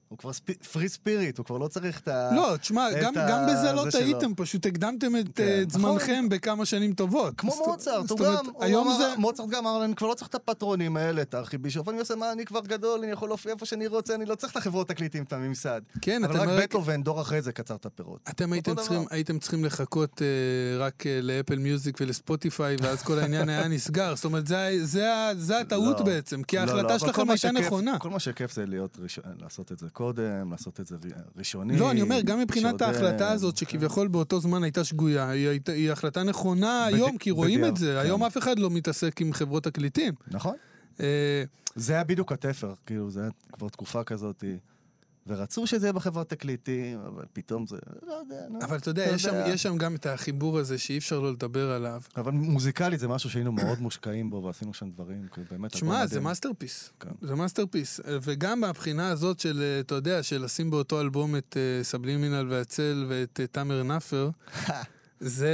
[0.09, 0.31] הוא כבר
[0.71, 2.29] פרי ספיריט, הוא כבר לא צריך את ה...
[2.35, 3.85] לא, תשמע, גם, ה- גם בזה לא.
[3.91, 5.81] טעיתם, פשוט הקדמתם את, כן, אה, את נכון.
[5.81, 7.33] זמנכם בכמה שנים טובות.
[7.37, 9.13] כמו זאת- מוצרט, הוא גם, הוא אמר, זה...
[9.17, 12.31] מוצרט גם אמר, אני כבר לא צריך את הפטרונים האלה, את הארכיבישוף, אני עושה מה,
[12.31, 15.23] אני כבר גדול, אני יכול להופיע איפה שאני רוצה, אני לא צריך את החברות תקליטים,
[15.23, 15.81] את הממסד.
[16.01, 18.19] כן, אבל רק רק- בטהובן, דור אחרי זה קצר את הפירות.
[18.29, 18.75] אתם הייתם.
[18.75, 20.27] צריכים, הייתם צריכים לחכות אה,
[20.85, 24.15] רק אה, לאפל מיוזיק ולספוטיפיי, ואז כל העניין היה נסגר.
[24.15, 26.05] זאת אומרת, זה, הטעות לא.
[26.05, 27.99] בעצם, כי לא, לא, ההחלטה שלכם הייתה נכונה.
[27.99, 28.65] כל מה שכיף זה
[29.39, 30.95] לעשות את זה קודם, לעשות את זה
[31.37, 31.77] ראשוני.
[31.77, 35.47] לא, אני אומר, גם מבחינת שעוד, אה, ההחלטה הזאת, שכביכול באותו זמן הייתה שגויה, היא,
[35.47, 37.93] הייתה- היא החלטה נכונה בדי- היום, כי רואים בדיוק, את זה.
[37.99, 38.05] כן.
[38.07, 40.13] היום אף אחד לא מתעסק עם חברות תקליטים.
[40.27, 40.55] נכון.
[40.99, 41.43] אה,
[41.75, 44.43] זה היה בדיוק התפר, כאילו, זה היה כבר תקופה כזאת,
[45.29, 48.59] ורצו שזה יהיה בחברת תקליטים, אבל פתאום זה, לא יודע, נו.
[48.61, 49.47] אבל אתה יודע, יש שם- יודע.
[49.49, 52.01] יש שם גם את החיבור הזה שאי אפשר לא לדבר עליו.
[52.17, 55.75] אבל מוזיקלית זה משהו שהיינו מאוד מושקעים בו, ועשינו שם דברים, כאילו, באמת...
[55.75, 56.19] אלבום זה.
[56.19, 56.91] masterpiece.
[56.99, 57.09] כן.
[57.21, 57.99] זה masterpiece.
[58.21, 63.05] וגם מהבחינה הזאת של, אה, אתה יודע, של לשים באותו אלבום את אה, סבלימינל והצל
[63.09, 64.29] ואת אה, תאמר נאפר,
[65.19, 65.53] זה...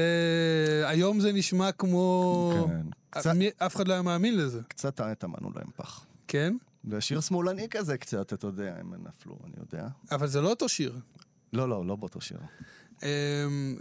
[0.86, 2.68] היום זה נשמע כמו...
[2.68, 2.82] כן.
[3.10, 4.60] קצת- אף אחד לא היה מאמין לזה.
[4.68, 6.06] קצת טמנו להם פח.
[6.28, 6.56] כן?
[6.88, 9.88] ושיר שמאלני כזה קצת, אתה יודע, הם נפלו, אני יודע.
[10.12, 11.00] אבל זה לא אותו שיר.
[11.54, 12.38] לא, לא, לא באותו שיר.
[13.04, 13.08] אמ,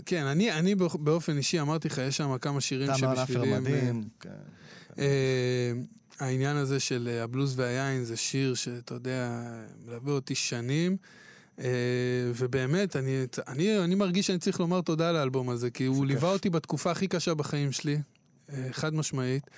[0.06, 3.62] כן, אני, אני באופ- באופן אישי אמרתי לך, יש שם כמה שירים שבשבילי הם...
[3.64, 4.30] מדהים, כן.
[4.98, 5.72] אה,
[6.20, 9.42] העניין הזה של אה, הבלוז והיין זה שיר שאתה יודע,
[9.86, 10.96] מלווה אותי שנים.
[11.58, 11.64] אה,
[12.36, 16.06] ובאמת, אני, אני, אני מרגיש שאני צריך לומר תודה על האלבום הזה, כי הוא.
[16.06, 17.98] ליווה אותי בתקופה הכי קשה בחיים שלי,
[18.52, 19.50] אה, חד משמעית,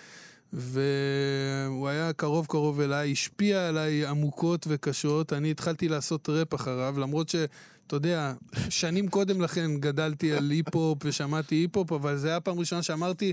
[0.53, 5.33] והוא היה קרוב קרוב אליי, השפיע עליי עמוקות וקשות.
[5.33, 7.37] אני התחלתי לעשות ראפ אחריו, למרות ש...
[7.87, 8.33] אתה יודע,
[8.69, 13.33] שנים קודם לכן גדלתי על היפ-הופ ושמעתי היפ-הופ, אבל זה היה פעם ראשונה שאמרתי,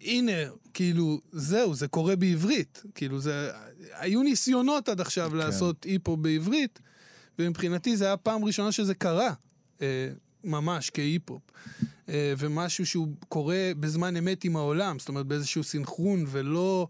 [0.00, 0.32] הנה,
[0.74, 2.82] כאילו, זהו, זה קורה בעברית.
[2.94, 3.50] כאילו, זה...
[3.92, 5.36] היו ניסיונות עד עכשיו כן.
[5.36, 6.80] לעשות היפ-הופ בעברית,
[7.38, 9.32] ומבחינתי זה היה פעם ראשונה שזה קרה,
[9.82, 10.08] אה,
[10.44, 11.42] ממש כהיפ-הופ.
[12.08, 16.88] אה, ומשהו שהוא קורה בזמן אמת עם העולם, זאת אומרת באיזשהו סינכרון ולא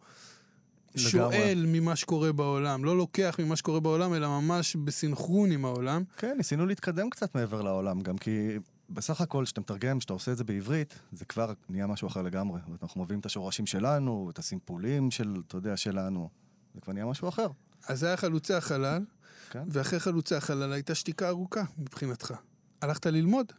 [0.95, 1.11] לגמרי.
[1.11, 6.03] שואל ממה שקורה בעולם, לא לוקח ממה שקורה בעולם, אלא ממש בסינכרון עם העולם.
[6.17, 8.59] כן, ניסינו להתקדם קצת מעבר לעולם, גם כי
[8.91, 12.61] בסך הכל, כשאתה מתרגם, כשאתה עושה את זה בעברית, זה כבר נהיה משהו אחר לגמרי.
[12.83, 16.29] אנחנו מביאים את השורשים שלנו, את הסימפולים של, אתה יודע, שלנו.
[16.75, 17.49] זה כבר נהיה משהו אחר.
[17.89, 19.05] אז זה היה חלוצי החלל,
[19.51, 19.63] כן.
[19.69, 22.35] ואחרי חלוצי החלל הייתה שתיקה ארוכה מבחינתך.
[22.83, 23.53] הלכת ללמוד,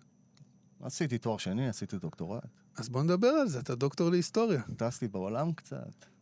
[0.84, 2.44] עשיתי תואר שני, עשיתי דוקטורט.
[2.78, 4.62] אז בוא נדבר על זה, אתה דוקטור להיסטוריה.
[4.78, 5.78] טסתי בעולם קצת.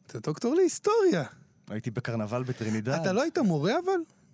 [0.07, 1.23] אתה דוקטור להיסטוריה.
[1.69, 2.89] הייתי בקרנבל בטרינידד.
[2.89, 3.91] אתה לא היית מורה אבל?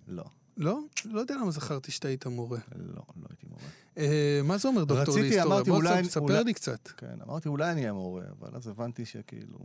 [0.07, 0.23] לא,
[0.57, 0.79] לא?
[1.05, 2.59] לא יודע למה זכרתי שאתה היית מורה.
[2.75, 3.61] לא, לא הייתי מורה.
[3.97, 5.55] אה, מה זה אומר דוקטור רציתי, להיסטוריה?
[5.57, 6.87] אמרתי, בוא אולי- תספר אולי- לי קצת.
[6.97, 9.59] כן, אמרתי, אולי אני אהיה מורה, אבל אז הבנתי שכאילו...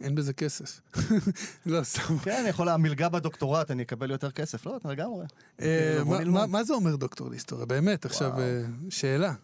[0.00, 0.80] אין בזה כסף.
[1.66, 2.18] לא, סתם.
[2.18, 4.66] כן, אני יכול, המלגה בדוקטורט, אני אקבל יותר כסף.
[4.66, 5.26] לא, אתה לגמרי.
[5.60, 7.66] אה, בוא מה- זה אומר דוקטור להיסטוריה?
[7.66, 8.40] באמת, עכשיו.
[8.40, 9.34] אה, שאלה.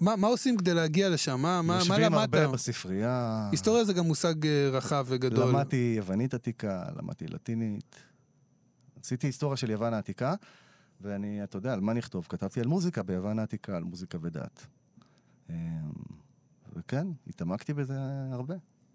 [0.00, 1.32] מה מה עושים כדי להגיע לשם?
[1.40, 2.34] מה מה- מה יושבים למדת?
[2.34, 3.48] הרבה בספרייה.
[3.52, 5.48] היסטוריה זה גם מושג אה, רחב וגדול.
[5.48, 7.96] למדתי יוונית עתיקה, למדתי לטינית.
[9.02, 10.34] עשיתי היסטוריה של יוון העתיקה,
[11.00, 12.26] ואני, אתה יודע, על מה נכתוב?
[12.28, 14.66] כתבתי על מוזיקה ביוון העתיקה, על מוזיקה ודת.
[15.50, 15.54] אמ,
[16.76, 17.94] וכן, התעמקתי בזה
[18.32, 18.54] הרבה.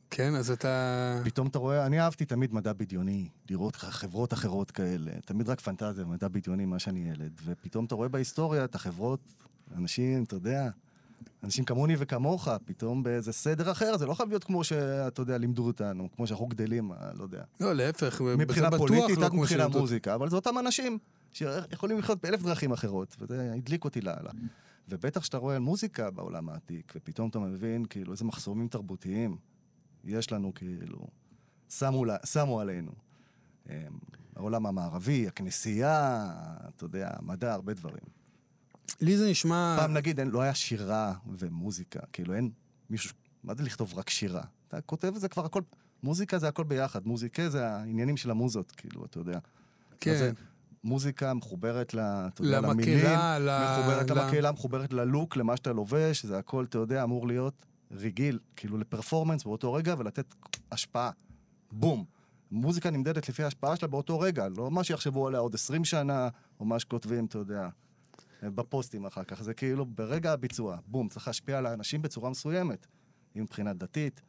[0.10, 1.20] כן, אז אתה...
[1.24, 6.06] פתאום אתה רואה, אני אהבתי תמיד מדע בדיוני, לראות חברות אחרות כאלה, תמיד רק פנטזיה,
[6.06, 7.32] מדע בדיוני, מה שאני ילד.
[7.46, 9.20] ופתאום אתה רואה בהיסטוריה את החברות,
[9.78, 10.70] אנשים, אתה יודע,
[11.44, 15.68] אנשים כמוני וכמוך, פתאום באיזה סדר אחר, זה לא חייב להיות כמו שאתה יודע, לימדו
[15.68, 17.44] אותנו, כמו שאנחנו גדלים, אה, לא יודע.
[17.60, 19.68] לא, להפך, מבחינה פוליטית, לא מבחינה.
[19.68, 20.98] מוזיקה, אבל זה אותם אנשים
[21.34, 24.32] שיכולים לחיות באלף דרכים אחרות, וזה הדליק אותי לאללה.
[24.90, 29.38] ובטח כשאתה רואה מוזיקה בעולם העתיק, ופתאום אתה מבין כאילו איזה מחסומים תרבותיים
[30.04, 31.08] יש לנו כאילו,
[31.70, 32.92] שמו, לה- שמו עלינו.
[33.70, 33.74] אמ,
[34.36, 36.26] העולם המערבי, הכנסייה,
[36.76, 38.04] אתה יודע, המדע, הרבה דברים.
[39.02, 39.76] לי זה נשמע...
[39.80, 42.50] פעם נגיד, אין, לא היה שירה ומוזיקה, כאילו אין
[42.90, 43.12] מישהו,
[43.44, 44.42] מה זה לכתוב רק שירה?
[44.68, 45.62] אתה כותב את זה כבר הכל,
[46.04, 49.40] מוזיקה זה הכל ביחד, מוזיקה זה העניינים של המוזות, כאילו, אתה יודע.
[50.00, 50.18] כן.
[50.18, 50.32] זה
[50.84, 52.00] מוזיקה מחוברת ל...
[52.00, 53.08] אתה יודע, למקהלה, למילים,
[53.48, 57.66] ל- מחוברת ל- למקהלה, מחוברת ללוק, למה שאתה לובש, זה הכל, אתה יודע, אמור להיות
[57.92, 60.36] רגיל, כאילו לפרפורמנס באותו רגע ולתת
[60.72, 61.12] השפעה.
[61.72, 62.06] בום.
[62.52, 66.66] מוזיקה נמדדת לפי ההשפעה שלה באותו רגע, לא מה שיחשבו עליה עוד 20 שנה, או
[66.66, 67.68] מה שכותבים, אתה יודע,
[68.44, 69.44] בפוסטים אחר כך.
[69.44, 72.88] זה כאילו ברגע הביצוע, בום, צריך להשפיע על האנשים בצורה מסוימת.
[73.36, 74.22] אם מבחינה דתית,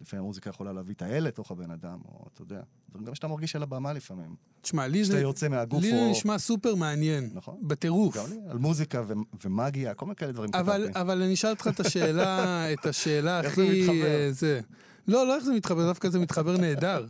[0.00, 3.28] לפעמים המוזיקה יכולה להביא את האל לתוך הבן אדם, או אתה יודע, דברים גם שאתה
[3.28, 4.36] מרגיש על הבמה לפעמים.
[4.60, 5.22] תשמע, לי שאתה זה...
[5.22, 6.10] יוצא מהגוף לי או...
[6.10, 7.30] נשמע סופר מעניין.
[7.34, 7.58] נכון.
[7.62, 8.16] בטירוף.
[8.16, 9.12] גם לי, על מוזיקה ו-
[9.44, 10.88] ומאגיה, כל מיני כאלה דברים אבל.
[10.94, 13.80] אבל אני אשאל אותך את השאלה, את השאלה איך זה הכי...
[13.80, 14.06] מתחבר?
[14.06, 14.60] אה, זה.
[15.08, 17.06] לא, לא איך זה מתחבר, דווקא זה מתחבר נהדר.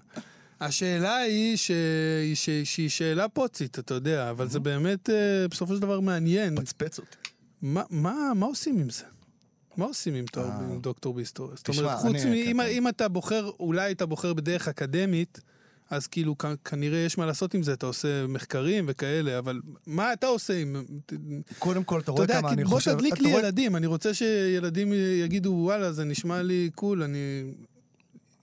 [0.60, 1.70] השאלה היא ש...
[2.34, 2.50] ש...
[2.64, 6.56] שהיא שאלה פוצית, אתה יודע, אבל זה באמת אה, בסופו של דבר מעניין.
[6.60, 7.16] פצפץ אותי.
[7.62, 9.02] מה, מה, מה עושים עם זה?
[9.76, 10.58] מה עושים עם, תואר, אה.
[10.72, 11.56] עם דוקטור בהיסטוריה?
[11.56, 12.32] זאת אומרת, חוץ מ...
[12.32, 12.60] אם.
[12.60, 15.40] אם אתה בוחר, אולי היית בוחר בדרך אקדמית,
[15.90, 20.12] אז כאילו כ- כנראה יש מה לעשות עם זה, אתה עושה מחקרים וכאלה, אבל מה
[20.12, 20.76] אתה עושה עם...
[21.58, 22.94] קודם כל, אתה אתה רואה יודע, כמה אני בוא חושב...
[22.94, 24.92] תדליק אתה לי רואה- ילדים, אני רוצה שילדים
[25.24, 27.18] יגידו, וואלה, זה נשמע לי קול, אני...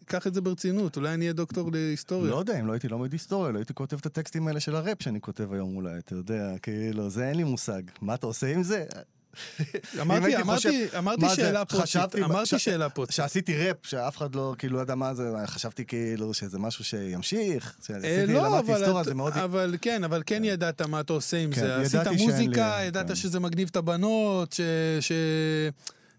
[0.08, 2.32] אקח את זה ברצינות, אולי אני אהיה דוקטור להיסטוריה.
[2.32, 5.04] לא יודע, אם לא הייתי לומד היסטוריה, לא הייתי כותב את הטקסטים האלה של הראפ
[5.04, 7.82] שאני כותב היום אולי, אתה יודע, כאילו, זה אין לי מושג.
[8.02, 8.86] מה אתה עושה עם זה?
[10.02, 13.10] אמרתי, אמרתי, אמרתי שאלה פוצית, אמרתי שאלה פוצית.
[13.10, 17.78] כשעשיתי ראפ, שאף אחד לא, כאילו, לא ידע מה זה, חשבתי כאילו שזה משהו שימשיך.
[18.04, 19.34] אה, לא, למדתי אבל, היסטוריה, זה מאוד...
[19.34, 21.82] אבל כן, אבל כן ידעת מה אתה עושה עם כן, זה.
[21.82, 23.16] עשית מוזיקה, לי, ידעת כן.
[23.16, 24.60] שזה מגניב את הבנות,
[25.00, 25.12] ש...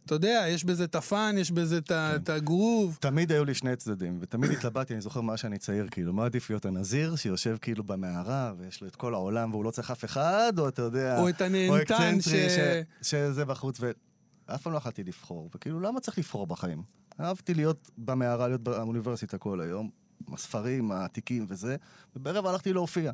[0.07, 2.33] אתה יודע, יש בזה את הפאן, יש בזה את כן.
[2.33, 2.99] הגרוב.
[3.01, 6.51] תמיד היו לי שני צדדים, ותמיד התלבטתי, אני זוכר מה שאני צעיר, כאילו, מה עדיף
[6.51, 10.53] להיות הנזיר שיושב כאילו במערה, ויש לו את כל העולם והוא לא צריך אף אחד,
[10.59, 11.21] או אתה יודע...
[11.21, 12.29] או את הנהנתן ש...
[12.29, 12.59] ש...
[13.03, 15.51] שזה בחוץ, ואף פעם לא יכולתי לבחור.
[15.55, 16.83] וכאילו, למה צריך לבחור בחיים?
[17.21, 19.91] אהבתי להיות במערה, להיות באוניברסיטה כל היום,
[20.29, 21.77] עם הספרים העתיקים וזה,
[22.17, 23.13] ובערב הלכתי להופיע.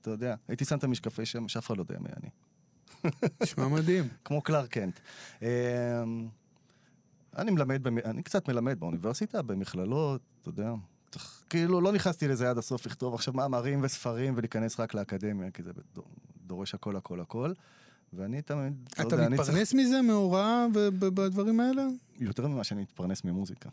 [0.00, 2.30] אתה יודע, הייתי שם את המשקפי שמש, אף אחד לא יודע מי אני.
[3.42, 4.08] נשמע מדהים.
[4.24, 5.00] כמו קלאר קנט.
[5.42, 5.46] אמ,
[7.36, 10.72] אני מלמד, אני קצת מלמד באוניברסיטה, במכללות, אתה יודע.
[11.50, 15.70] כאילו, לא נכנסתי לזה עד הסוף לכתוב עכשיו מאמרים וספרים ולהיכנס רק לאקדמיה, כי זה
[15.94, 16.04] דור-
[16.46, 17.52] דורש הכל, הכל, הכל.
[18.12, 21.82] ואני תמיד, לא אתה יודע, אני צריך מתפרנס מזה, מהוראה ובדברים האלה?
[22.20, 23.68] יותר ממה שאני מתפרנס ממוזיקה.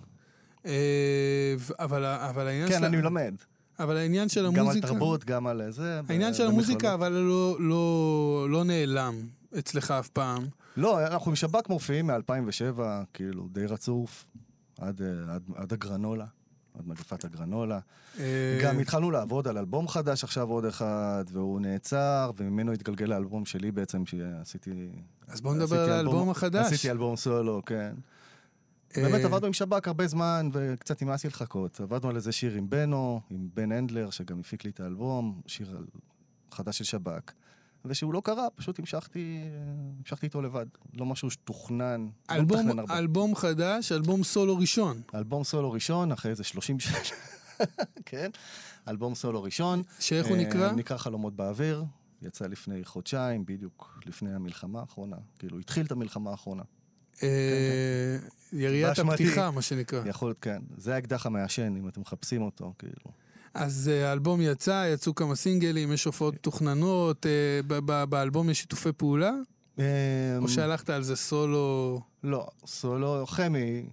[0.65, 2.85] אה, אבל אבל העניין כן, של...
[2.85, 3.35] אני מלמד.
[3.79, 4.87] אבל העניין של גם על המוזיקה...
[4.87, 6.01] תרבות, גם על זה.
[6.09, 6.93] העניין ב- של המוזיקה.
[6.93, 9.15] אבל לא- לא לא נעלם
[9.59, 10.45] אצלך אף פעם.
[10.77, 12.79] לא, אנחנו עם שב"כ מופיעים מ-2007,
[13.13, 14.25] כאילו, די רצוף,
[14.79, 16.25] עד, עד, עד הגרנולה.
[16.79, 17.79] עד מגפת הגרנולה.
[18.19, 23.45] אה, גם התחלנו לעבוד על אלבום חדש עכשיו עוד אחד, והוא נעצר, וממנו התגלגל האלבום
[23.45, 24.89] שלי בעצם, שעשיתי...
[25.27, 26.65] אז בואו נדבר על אלבום- האלבום החדש.
[26.73, 27.93] עשיתי אלבום סולו, כן.
[28.97, 31.79] אה, באמת עבדנו עם שב"כ הרבה זמן, וקצת נמאס לי לחכות.
[31.79, 35.77] עבדנו על איזה שיר עם בנו, עם בן הנדלר, שגם הפיק לי את האלבום, שיר
[36.51, 37.31] חדש של שב"כ.
[37.85, 39.41] ושהוא לא קרה, פשוט המשכתי,
[39.99, 40.65] המשכתי איתו לבד.
[40.93, 42.97] לא משהו שתוכנן, לא אלבום, מתכנן הרבה.
[42.97, 45.01] אלבום חדש, אלבום סולו ראשון.
[45.15, 46.97] אלבום סולו ראשון, אחרי איזה 30 שנה,
[48.05, 48.29] כן?
[48.87, 49.83] אלבום סולו ראשון.
[49.99, 50.71] שאיך הוא אה, נקרא?
[50.71, 51.83] נקרא חלומות באוויר.
[52.21, 55.17] יצא לפני חודשיים, בדיוק לפני המלחמה האחרונה.
[55.39, 56.63] כאילו, התחיל את המלחמה האחרונה.
[57.23, 58.17] אה,
[58.53, 59.23] יריית באשמתי.
[59.23, 60.01] הפתיחה, מה שנקרא.
[60.05, 60.61] יכול להיות, כן.
[60.77, 63.11] זה האקדח המעשן, אם אתם מחפשים אותו, כאילו.
[63.53, 67.31] אז אה, האלבום יצא, יצאו כמה סינגלים, יש הופעות מתוכננות, אה,
[67.67, 69.31] ב- באלבום יש שיתופי פעולה?
[69.77, 69.83] אמ,
[70.41, 72.01] או שהלכת על זה סולו?
[72.23, 73.85] לא, סולו, חמי,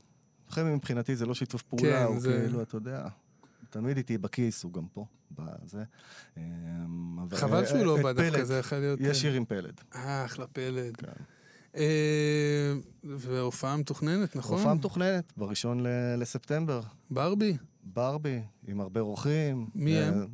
[0.49, 3.07] חמי מבחינתי זה לא שיתוף פעולה, כן, הוא כאילו, אתה יודע,
[3.71, 5.07] תמיד איתי בכיס, הוא גם פה,
[5.39, 5.83] בזה.
[6.37, 6.43] אמ,
[7.35, 9.01] חבל שהוא לא בא דווקא, זה יכול להיות...
[9.01, 9.81] יש שיר עם פלד.
[9.95, 10.95] אה, אחלה פלד.
[11.75, 11.81] כן.
[11.81, 12.73] אה,
[13.05, 14.59] והופעה מתוכננת, נכון?
[14.59, 16.81] הופעה מתוכננת, בראשון ל- לספטמבר.
[17.11, 17.57] ברבי?
[17.85, 19.67] ברבי, עם הרבה אורחים.
[19.75, 20.27] מי אה, הם?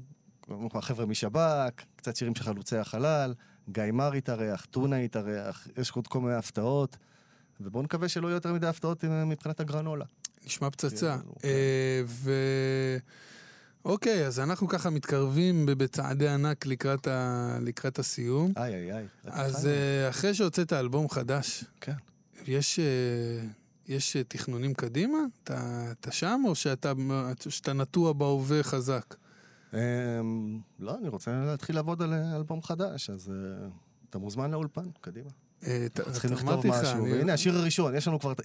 [0.74, 3.34] החבר'ה משב"כ, קצת שירים של חלוצי החלל,
[3.68, 6.97] גיא מר התארח, טונה התארח, יש עוד כל מיני הפתעות,
[7.61, 10.05] ובואו נקווה שלא יהיו יותר מדי הפתעות מבחינת הגרנולה.
[10.47, 11.16] נשמע פצצה.
[11.18, 12.32] כאילו, אה, ו...
[13.84, 17.58] אוקיי, אז אנחנו ככה מתקרבים בצעדי ענק לקראת, ה...
[17.60, 18.52] לקראת הסיום.
[18.56, 19.06] איי איי איי.
[19.24, 19.66] אז.
[19.66, 21.92] אה, אחרי שהוצאת אלבום חדש, כן.
[22.46, 23.46] יש, אה,
[23.88, 25.18] יש תכנונים קדימה?
[25.44, 26.92] אתה, אתה שם או שאתה,
[27.48, 29.14] שאתה נטוע בהווה חזק?
[29.74, 29.78] אמ,
[30.78, 33.68] לא, אני רוצה להתחיל לעבוד על אלבום חדש, אז אה,
[34.10, 35.30] אתה מוזמן לאולפן, קדימה.
[35.66, 37.94] אה, צריכים לכתוב משהו, והנה השיר הראשון,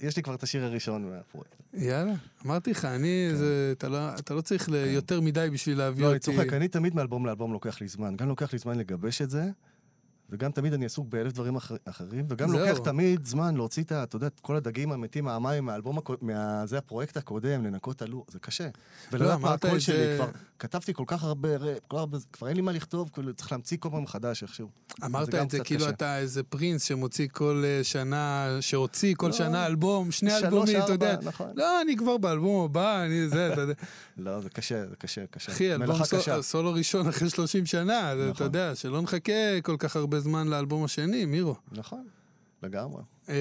[0.00, 1.54] יש לי כבר את השיר הראשון מהפרויקט.
[1.74, 2.12] יאללה,
[2.46, 3.28] אמרתי לך, אני,
[3.72, 6.02] אתה, לא, אתה לא צריך ל- יותר מדי בשביל להביא כן.
[6.02, 6.32] לא, אני אותי.
[6.32, 8.16] צוחק, אני תמיד מאלבום לאלבום לוקח לי זמן.
[8.16, 9.44] גם לוקח לי זמן לגבש את זה,
[10.30, 12.58] וגם תמיד אני עסוק באלף דברים אחר, אחרים, וגם זהו.
[12.58, 14.02] לוקח תמיד זמן להוציא את ה...
[14.02, 16.66] אתה יודע, את כל הדגים המתים מהמים מהאלבום, מה...
[16.66, 18.68] זה הפרויקט הקודם, לנקות את הלוח, זה קשה.
[19.12, 22.48] ולדעת מה לא, אמרת הקול שלי, כבר כתבתי כל כך הרבה ראפ, כל הרבה, כבר
[22.48, 24.68] אין לי מה לכתוב, כאילו צריך להמציא כל פעם מחדש איכשהו.
[25.04, 25.90] אמרת את זה כאילו קשה.
[25.90, 29.32] אתה איזה פרינס שמוציא כל אה, שנה, שהוציא כל לא.
[29.32, 31.16] שנה אלבום, שני שלוש, אלבומים, אתה יודע.
[31.22, 31.50] נכון.
[31.54, 33.74] לא, אני כבר באלבום הבא, אני זה, אתה יודע.
[34.16, 35.52] לא, זה קשה, זה קשה, קשה.
[35.52, 36.42] אחי, אלבום סול- קשה.
[36.42, 38.46] סולו ראשון אחרי 30 שנה, אתה נכון.
[38.46, 41.54] יודע, שלא נחכה כל כך הרבה זמן לאלבום השני, מירו.
[41.72, 42.06] נכון,
[42.62, 43.02] לגמרי.
[43.28, 43.34] אה,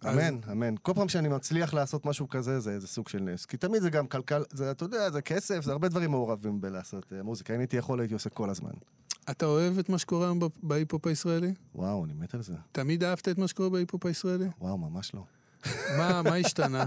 [0.00, 0.74] אז- אמן, אמן.
[0.82, 3.46] כל פעם שאני מצליח לעשות משהו כזה, זה איזה סוג של נס.
[3.46, 7.12] כי תמיד זה גם כלכל, זה, אתה יודע, זה כסף, זה הרבה דברים מעורבים בלעשות
[7.12, 7.54] אה, מוזיקה.
[7.54, 8.70] אם הייתי יכול, הייתי עושה כל הזמן.
[9.30, 11.54] אתה אוהב את מה שקורה היום בהיפ-הופ הישראלי?
[11.74, 12.54] וואו, אני מת על זה.
[12.72, 14.46] תמיד אהבת את מה שקורה בהיפ-הופ הישראלי?
[14.60, 15.24] וואו, ממש לא.
[15.98, 16.84] מה מה השתנה?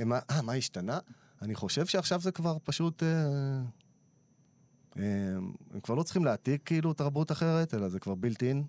[0.00, 0.98] אה, מה, אה, מה השתנה?
[1.42, 3.02] אני חושב שעכשיו זה כבר פשוט...
[4.98, 5.02] אה,
[5.74, 8.64] הם כבר לא צריכים להעתיק כאילו תרבות אחרת, אלא זה כבר built in.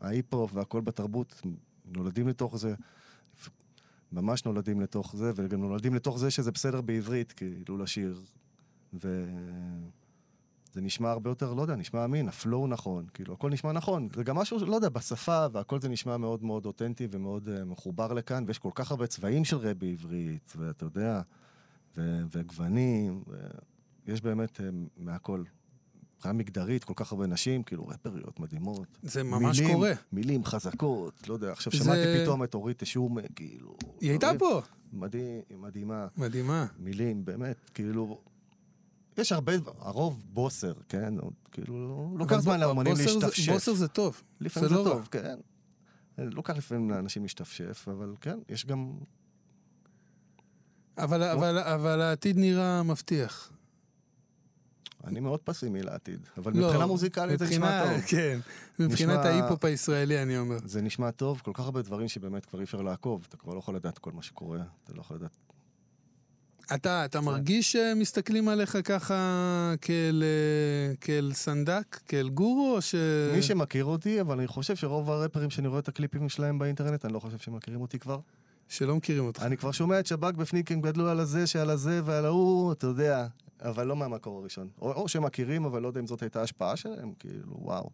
[0.00, 1.42] ההיפ-הופ והכל בתרבות
[1.84, 2.74] נולדים לתוך זה.
[4.12, 8.20] ממש נולדים לתוך זה, וגם נולדים לתוך זה שזה בסדר בעברית, כאילו, לשיר.
[8.94, 9.10] וזה
[10.76, 14.08] נשמע הרבה יותר, לא יודע, נשמע אמין, הפלואו נכון, כאילו, הכל נשמע נכון.
[14.14, 18.12] זה גם משהו, לא יודע, בשפה, והכל זה נשמע מאוד מאוד אותנטי ומאוד uh, מחובר
[18.12, 21.20] לכאן, ויש כל כך הרבה צבעים של רב בעברית, ואתה יודע,
[21.96, 22.22] ו-
[24.06, 24.62] ויש באמת uh,
[24.96, 25.42] מהכל.
[26.16, 28.98] מבחינה מגדרית, כל כך הרבה נשים, כאילו, רפריות מדהימות.
[29.02, 29.92] זה ממש מילים, קורה.
[30.12, 33.76] מילים חזקות, לא יודע, עכשיו זה- שמעתי פתאום את אורית תשום, כאילו...
[34.00, 34.60] היא הייתה פה.
[34.92, 35.22] מדהים,
[35.56, 36.06] מדהימה.
[36.16, 36.66] מדהימה.
[36.78, 38.20] מילים, באמת, כאילו...
[39.18, 41.14] יש הרבה, הרוב בוסר, כן?
[41.52, 43.52] כאילו, לוקח זמן לאמנים בוסר זה- להשתפשף.
[43.52, 44.22] בוסר זה טוב.
[44.40, 44.94] לפעמים זה זה לא רע.
[44.94, 45.38] טוב, כן.
[46.18, 48.92] לוקח לפעמים לאנשים להשתפשף, אבל כן, יש גם...
[50.98, 53.52] אבל, אבל, אבל העתיד נראה מבטיח.
[55.12, 58.00] אני מאוד פסימי לעתיד, אבל לא, מבחינה מוזיקלית זה נשמע טוב.
[58.06, 58.38] כן,
[58.78, 60.56] מבחינת נשמע- ההיפ-הופ הישראלי, אני אומר.
[60.64, 63.58] זה נשמע טוב, כל כך הרבה דברים שבאמת כבר אי אפשר לעקוב, אתה כבר לא
[63.58, 65.36] יכול לדעת כל מה שקורה, אתה לא יכול לדעת...
[66.74, 69.14] אתה, אתה מרגיש שמסתכלים עליך ככה
[69.80, 72.94] כאל, אה, כאל סנדק, כאל גורו, או ש...
[73.34, 77.12] מי שמכיר אותי, אבל אני חושב שרוב הרפרים שאני רואה את הקליפים שלהם באינטרנט, אני
[77.12, 78.18] לא חושב שהם מכירים אותי כבר.
[78.68, 79.42] שלא מכירים אותך.
[79.42, 82.86] אני כבר שומע את שב"כ בפניק, הם גדלו על הזה, שעל הזה ועל ההוא, אתה
[82.86, 83.26] יודע,
[83.62, 84.68] אבל לא מהמקור הראשון.
[84.80, 87.90] או, או שמכירים, אבל לא יודע אם זאת הייתה השפעה שלהם, כאילו, וואו.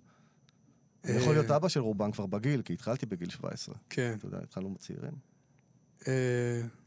[1.09, 3.75] אה, יכול להיות אבא של רובם כבר בגיל, כי התחלתי בגיל 17.
[3.91, 4.15] כן.
[4.19, 5.13] אתה יודע, התחלנו צעירים.
[6.09, 6.13] אה,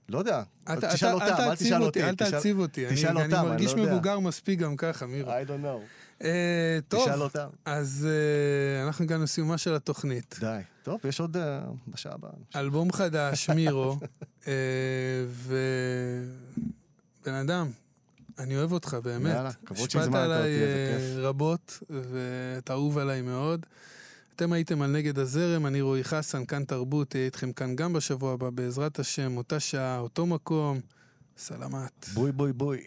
[0.09, 2.03] לא יודע, אתה- תשאל אתה- אותם, אל תשאל אותי.
[2.03, 2.88] אל תעציב אותי.
[2.88, 3.93] אני- תשאל אותם, אני אני מרגיש לא יודע.
[3.93, 5.32] מבוגר מספיק גם ככה, מירו.
[5.32, 6.23] I don't know.
[6.23, 7.47] אה, טוב, תשאל אותם.
[7.65, 10.38] אז אה, אנחנו הגענו לסיומה של התוכנית.
[10.39, 10.59] די.
[10.84, 12.32] טוב, יש עוד אה, בשעה הבאה.
[12.55, 13.97] אלבום חדש, מירו,
[14.47, 14.53] אה,
[17.25, 17.67] בן אדם,
[18.43, 19.35] אני אוהב אותך, באמת.
[19.35, 21.17] יאללה, כבוד השפעת שהזמנת אותי, עליי איזה אה, כיף.
[21.17, 23.65] רבות, ואתה אהוב עליי מאוד.
[24.35, 28.33] אתם הייתם על נגד הזרם, אני רועי חסן, כאן תרבות, אהיה איתכם כאן גם בשבוע
[28.33, 30.79] הבא, בעזרת השם, אותה שעה, אותו מקום.
[31.37, 32.09] סלמת.
[32.13, 32.81] בוי בוי בוי.